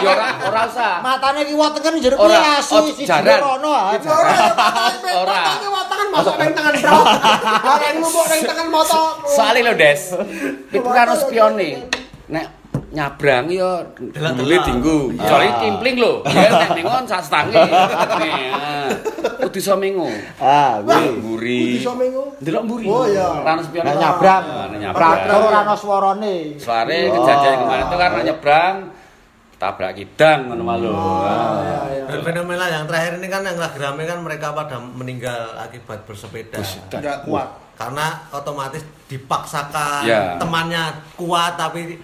[0.00, 0.94] ya ora ora usah.
[1.00, 3.04] Matane kiwa tengen jero Ora, kuwi oh, siji
[3.40, 3.90] rono ah.
[5.16, 5.40] Ora.
[5.86, 6.98] tangan masuk nang tangan bro.
[7.66, 9.06] Orang numpuk nang tangan motor.
[9.26, 10.00] Soalnya lho, Des.
[10.68, 11.70] Piti ora harus pione.
[12.30, 12.46] Nek
[12.90, 14.98] nyabrang yo dulu dinggo.
[15.22, 16.12] Soalnya kimpling lho.
[16.34, 17.54] Ya nek mengon sak setange.
[17.54, 18.90] Ah.
[19.46, 20.10] Kudu iso mengo.
[20.42, 21.06] Ah, kuwi.
[21.22, 21.62] Mburi.
[21.78, 22.34] Bisa mengo.
[22.42, 22.84] Delok mburi.
[22.90, 23.26] Oh, iya.
[23.70, 23.86] Pione.
[23.86, 24.44] Nek nyabrang.
[24.44, 25.16] Ah, nyabrang.
[25.26, 26.36] ora ono swarane.
[26.58, 27.14] Oh.
[27.14, 28.76] kejadian kemarin itu karena nyebrang
[29.60, 30.88] tabrak kidang ngono malu.
[32.08, 36.58] dan fenomena yang terakhir ini kan yang lagi rame kan mereka pada meninggal akibat bersepeda
[36.90, 37.76] Enggak kuat.
[37.76, 40.40] karena otomatis dipaksakan Ya.
[40.40, 42.00] temannya kuat tapi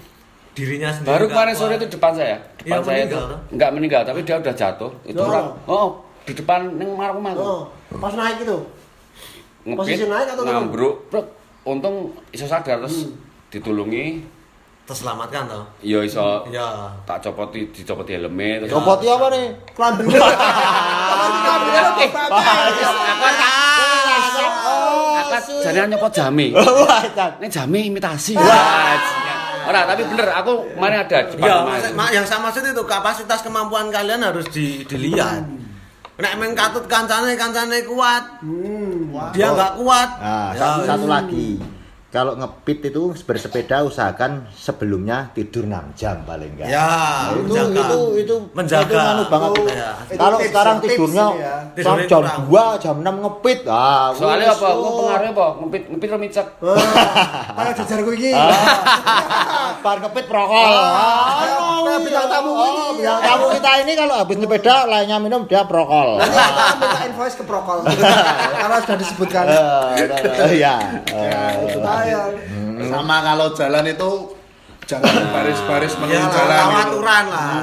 [0.57, 2.35] dirinya sendiri Baru nggak kemarin sore itu depan saya.
[2.57, 3.39] Depan Iya, saya itu meninggal, toh?
[3.53, 4.91] enggak meninggal tapi dia udah jatuh.
[5.05, 5.23] Itu Ya.
[5.23, 5.47] orang.
[5.69, 5.89] Oh,
[6.25, 7.61] di depan neng marung Oh, marung.
[8.01, 8.57] pas naik itu.
[9.63, 10.49] Ngepit, posisi naik atau turun?
[10.49, 10.95] ngambruk.
[11.11, 11.27] Bruk.
[11.63, 11.95] Untung
[12.31, 13.11] iso sadar terus
[13.49, 14.35] ditulungi.
[14.87, 16.63] terselamatkan toh Ya iso ya
[17.03, 18.73] tak copoti dicopoti helmnya terus.
[18.73, 19.45] Copoti apa nih?
[19.75, 20.07] Kelamben.
[20.07, 20.17] Aku
[25.63, 26.47] jane nyopot jame.
[26.55, 27.31] Wah, Chan.
[27.43, 28.33] Ini jame imitasi.
[28.39, 28.97] Wah.
[29.67, 33.91] Ora, tapi bener aku kemarin ada di ya maksud- yang sama maksud itu kapasitas kemampuan
[33.91, 35.43] kalian harus di- dilihat.
[36.17, 38.41] Nek main katut kancane kancane kuat.
[38.41, 40.09] Hmm, dia nggak kuat.
[40.17, 41.61] Nah, Ya, satu, satu lagi.
[42.17, 46.64] Kalau ngepit itu bersepeda usahakan sebelumnya tidur 6 jam paling enggak.
[46.67, 47.83] ya Nah, itu, menjaga.
[47.85, 49.51] itu itu menjaga itu nganu banget.
[49.53, 49.91] Oh, Ya.
[50.01, 51.55] itu Kalau tips sekarang ya, tips tidurnya ya.
[51.77, 52.41] Tidurnya jam kurang.
[52.49, 53.59] 2, jam 6 ngepit.
[53.69, 54.67] Ah, Soalnya apa?
[54.67, 54.93] Aku oh.
[54.99, 55.47] pengaruhnya apa?
[55.61, 56.47] Ngepit ngepit ro micek.
[57.53, 58.33] Kayak jajarku iki.
[59.85, 60.73] Bar ngepit prokol.
[60.73, 61.45] Ah,
[61.85, 62.99] Kayak bintang tamu oh, ini.
[62.99, 66.17] bintang tamu kita ini kalau habis sepeda lainnya minum dia prokol.
[66.17, 67.79] Nanti kita minta invoice ke Prokol.
[68.61, 69.45] Karena sudah disebutkan.
[69.45, 70.75] Eh, Iya.
[72.87, 74.36] Sama kalau jalan itu
[74.87, 76.80] jangan baris-baris ya menuju lah, jalan gitu.
[76.80, 77.55] aturan lah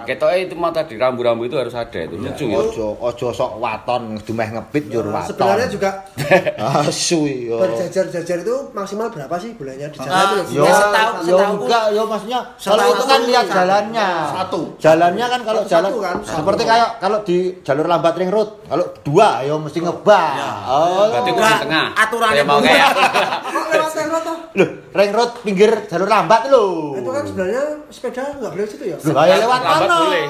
[0.00, 2.58] Ketoknya itu mah tadi rambu-rambu itu harus ada itu lucu ya.
[2.58, 5.28] Ojo ojo sok waton dumeh ngepit jur waton.
[5.30, 5.90] Sebenarnya juga
[6.80, 7.58] asu yo.
[7.58, 10.50] berjajar-jajar itu maksimal berapa sih bulannya di jalan Ah, itu?
[10.52, 13.54] Yo, Ya, setahu- yo setahu- enggak, yo maksudnya kalau itu kan aku lihat satu.
[13.54, 14.08] jalannya.
[14.32, 14.60] Satu.
[14.78, 16.36] Jalannya kan kalau Satu jalan kan, satu.
[16.36, 20.32] seperti kayak kalau di jalur lambat ring road, kalau dua yo mesti ngebak.
[20.66, 21.86] Oh, Berarti di tengah.
[21.94, 22.88] aturannya mau kayak
[23.54, 24.36] Kok lewat lewat toh?
[24.52, 26.59] loh, ring road pinggir jalur lambat lho.
[26.92, 28.96] Itu kan sebenarnya sepeda nggak boleh situ ya?
[28.96, 29.96] Loh, kayak lewat Lambat mana?
[30.00, 30.22] boleh.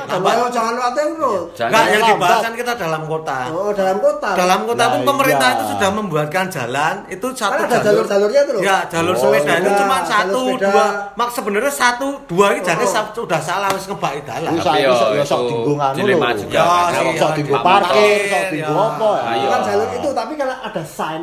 [0.51, 1.45] Jangan lewat yang road.
[1.53, 3.39] Jangan Enggak, yang dibahas kan kita dalam kota.
[3.51, 4.31] Oh, dalam kota.
[4.35, 5.57] Dalam kota Nah, pun pemerintah iya.
[5.57, 8.61] itu sudah membuatkan jalan itu satu Kan ada jalur-jalurnya itu loh.
[8.61, 10.67] Ya, jalur Oh, sepeda itu sepeda, cuma jalur satu, sepeda.
[10.67, 10.87] dua.
[11.15, 13.05] Mak sebenarnya satu, dua ini jadi Oh.
[13.15, 14.51] sudah salah wis ngebaki dalan.
[14.51, 16.17] Wis Tapi saiki yo, sok itu dinggo nganu lho.
[16.49, 18.31] Ya, Karena ya, Sok dinggo Pak parkir, motor.
[18.31, 18.87] sok dinggo Ya.
[18.87, 19.41] apa ya?
[19.41, 21.23] Bukan jalur itu, tapi kalau ada sign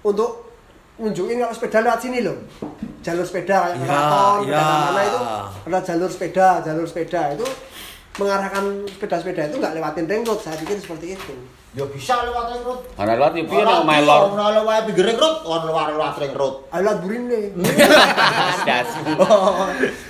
[0.00, 0.30] untuk
[0.96, 2.36] nunjukin kalau sepeda lewat sini loh.
[3.00, 4.58] Jalur sepeda kayak Ya, keraton, ya.
[4.58, 5.18] mana itu
[5.64, 7.46] ada jalur sepeda, jalur sepeda itu
[8.16, 10.40] mengarahkan sepeda-sepeda itu nggak lewatin ring road.
[10.40, 11.34] Saya pikir seperti itu.
[11.76, 12.80] Yo bisa lewat ring road.
[12.96, 14.20] Karena lewat ya piye nek bisa, lor.
[14.32, 16.54] ora lewat pinggir ring road, ora lewat lewat ring road.
[16.66, 17.40] Ayo lewat burine.
[18.66, 19.12] Dasmu.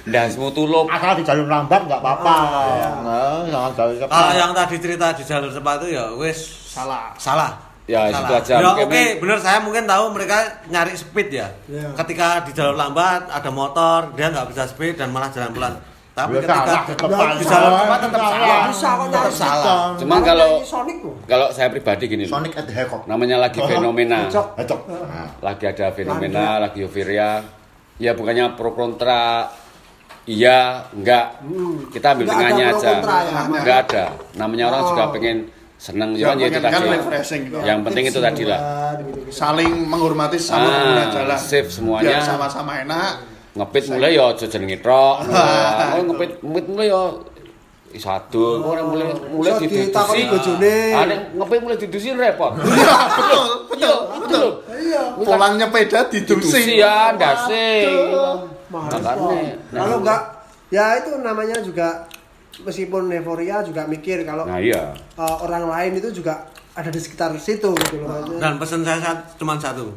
[0.07, 0.87] Dasmu tulup.
[0.87, 2.37] Asal di jalur lambat nggak apa-apa.
[2.71, 2.91] iya.
[2.97, 4.15] Nah, jangan jalur cepat.
[4.15, 6.39] Kalau yang tadi cerita di jalur cepat itu ya wis
[6.71, 7.11] Salah.
[7.19, 7.53] salah.
[7.87, 8.19] Ya, Salah.
[8.19, 8.53] situ aja.
[8.53, 11.47] Ya Mungkin- oke, bener saya mungkin tahu mereka nyari speed ya.
[11.65, 11.95] Iya.
[11.95, 15.75] Ketika di jalur lambat ada motor, dia nggak bisa speed dan malah jalan pelan.
[16.13, 17.53] Tapi Ya, ketika salah, Nggak di bisa.
[17.53, 18.33] jalur cepat tetap Salah.
[18.33, 18.65] salah.
[18.67, 19.77] Bisa kok Tetap nyari salah.
[19.95, 21.15] Cuman kalau ini Sonic loh.
[21.25, 22.25] kalau saya pribadi gini.
[22.27, 23.03] Sonic at the Hedgehog.
[23.05, 24.19] Namanya lagi fenomena.
[24.27, 24.81] Hedgehog.
[24.89, 25.29] Nah.
[25.41, 27.45] Lagi ada fenomena, lagi euforia.
[27.97, 29.47] Ya bukannya pro kontra
[30.25, 31.39] Iya, enggak.
[31.95, 32.91] Kita ambil tengahnya aja.
[32.99, 33.41] kontra ya?
[33.47, 34.05] Enggak ada.
[34.35, 34.89] Namanya orang Oh.
[34.91, 35.37] juga pengen
[35.77, 36.89] seneng Ya, ya, ya itu kan tadi.
[36.91, 37.57] refreshing gitu.
[37.61, 38.61] Yang penting itu tadi lah.
[39.29, 41.39] Saling menghormati sama Ah, pengguna jalan.
[41.39, 42.09] safe semuanya.
[42.11, 43.13] Biar sama-sama enak.
[43.53, 45.17] ngepit mulai ya aja jenenge tok.
[45.97, 47.03] Oh ngepit ngepit mulai ya
[47.91, 48.61] iso adul.
[48.61, 50.77] Kok ora mulai mulai ditakoni bojone.
[50.93, 52.53] Ah nek ngepit mulai didudusi repot.
[52.61, 54.47] Iya, betul, betul, betul.
[54.77, 55.03] Iya.
[55.19, 56.37] Pulang nyepeda Didusi
[56.69, 56.73] didusi.
[56.77, 57.69] ya ndase.
[58.69, 59.53] Mahal Makanya.
[59.71, 60.21] Kalau enggak
[60.69, 61.89] ya itu namanya juga
[62.65, 64.95] meskipun euforia juga mikir kalau Nah iya.
[65.19, 68.41] uh, orang lain itu juga ada di sekitar situ gitu loh maksudnya.
[68.41, 69.93] Dan pesan saya cuma satu.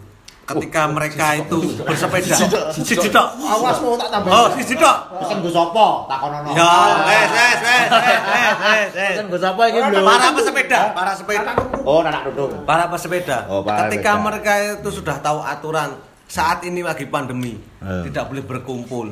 [0.49, 2.33] Ketika mereka itu bersepeda,
[2.73, 3.37] siji tok.
[3.37, 4.33] Awas mau tak tambah.
[4.33, 4.97] Oh, siji tok.
[5.21, 6.49] Pesen gue sopo, takonono.
[6.57, 6.73] Ya,
[7.05, 9.15] wes, wes, wes, wes, wes, wes, wes.
[9.29, 10.01] Nggo sapa iki lho?
[10.01, 11.51] Para pesepeda, para sepeda.
[11.85, 12.65] Oh, anak dudung.
[12.65, 13.45] Para pesepeda.
[13.45, 15.93] Oh, para Ketika mereka itu sudah tahu aturan
[16.25, 17.53] saat ini lagi pandemi,
[17.85, 18.09] Eh.
[18.09, 19.05] tidak boleh berkumpul.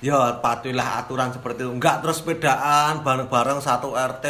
[0.00, 1.72] Ya, patuhilah aturan seperti itu.
[1.76, 4.26] Enggak terus sepedaan bareng-bareng satu RT.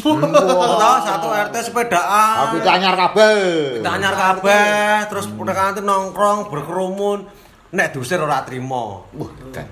[0.00, 2.48] Tahu satu RT sepedaan.
[2.48, 3.78] Aku tanyar kabeh.
[3.84, 7.28] Kita anyar kabeh, terus udah nanti nongkrong berkerumun.
[7.76, 9.12] Nek diusir ora trimo.
[9.12, 9.66] Wah, kan.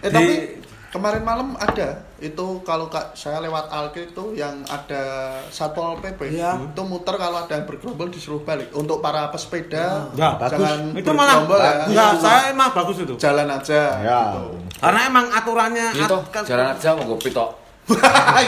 [0.00, 0.57] Eh tapi
[0.88, 5.04] kemarin malam ada itu kalau kak saya lewat Alki itu yang ada
[5.46, 6.56] satpol pp Iya.
[6.58, 11.44] itu muter kalau ada yang bergerombol disuruh balik untuk para pesepeda Ya, jangan Itu malah
[11.44, 11.84] ya.
[11.84, 13.14] enggak, saya emang bagus itu.
[13.16, 14.20] jalan aja Ya.
[14.32, 14.56] gitu.
[14.78, 17.50] Karena emang aturannya Itu at- kan- jalan aja mau ngopi tok.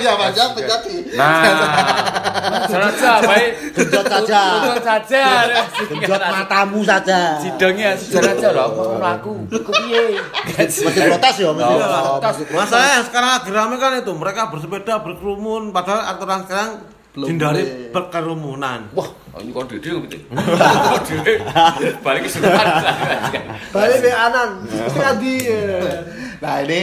[0.01, 1.43] Iya banyak terjadi Nah,
[2.71, 3.51] jalan aja, baik.
[3.75, 4.43] Genjot saja.
[4.63, 5.23] Genjot saja.
[5.91, 7.35] Genjot matamu saja.
[7.43, 9.33] Sidangnya jalan aja loh, aku melaku.
[9.51, 10.03] Iku piye?
[10.55, 11.73] Mesti protes ya, mesti.
[11.77, 11.87] Iya.
[11.89, 12.37] Oh, Protes.
[12.53, 16.71] Masalahnya sekarang lagi rame kan itu mereka bersepeda berkerumun padahal aturan sekarang
[17.27, 18.87] hindari berkerumunan.
[18.95, 19.09] Wah,
[19.43, 20.17] ini kok dede gitu.
[20.31, 21.33] Kok dede.
[22.07, 22.67] Balik ke sunat.
[23.75, 24.63] Balik be anan.
[24.63, 25.37] Mesti adi.
[26.41, 26.83] nah ini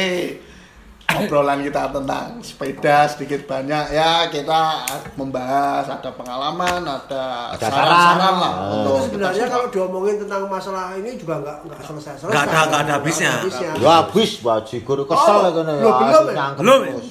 [1.10, 4.84] obrolan kita tentang sepeda sedikit banyak ya kita
[5.16, 8.36] membahas ada pengalaman ada saran-saran saran.
[8.36, 8.74] lah Oh.
[8.76, 12.28] untuk Itu sebenarnya kalau diomongin tentang masalah ini juga nggak nggak selesai selesai.
[12.28, 13.32] Nggak ada- nggak ada habisnya.
[13.78, 15.66] Ya habis bajigur kesel Oh, belum,
[15.98, 16.48] belum ya?
[16.54, 16.94] Belum ya?
[16.94, 17.10] terus.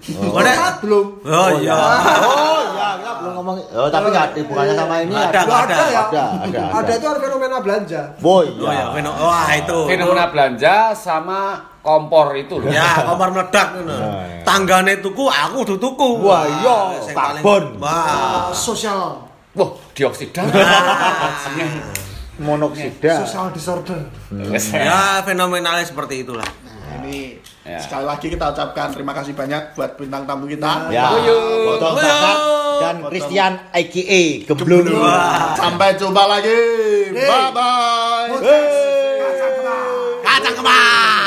[0.32, 0.52] Mana?
[0.78, 1.06] belum.
[1.20, 1.74] Oh iya.
[1.74, 3.56] Oh iya, kita belum ngomong.
[3.74, 5.14] Oh, tapi enggak ada hubungannya sama ini.
[5.14, 5.56] Ada, ada, ada.
[5.58, 6.60] Ada, ada, ada.
[6.78, 8.02] Ada itu ada fenomena belanja.
[8.16, 9.78] Boy, Oh ya, feno- wah itu.
[9.86, 11.40] Fenomena belanja sama
[11.80, 12.68] kompor itu loh.
[12.68, 13.92] Ya, kompor meledak ngono.
[13.92, 14.44] Nah.
[14.44, 16.08] Tanggane tuku, aku udah tuku.
[16.20, 16.78] Wah, iya,
[17.10, 17.76] karbon.
[17.76, 18.48] Wah.
[18.50, 19.16] Sosial
[19.50, 20.44] Wah, dioksida.
[22.38, 23.26] monoksida.
[23.26, 24.00] social disorder.
[24.72, 26.46] Ya, fenomenalnya seperti itulah.
[26.62, 27.76] Nah, ini Ya.
[27.76, 32.00] sekali lagi kita ucapkan terima kasih banyak buat bintang tamu kita Ya, Bodong Boyo.
[32.00, 32.36] Bakar
[32.80, 34.88] dan Christian aka Geblung.
[35.54, 36.56] sampai jumpa lagi
[37.12, 38.32] bye bye
[40.24, 41.19] Kacang kemar.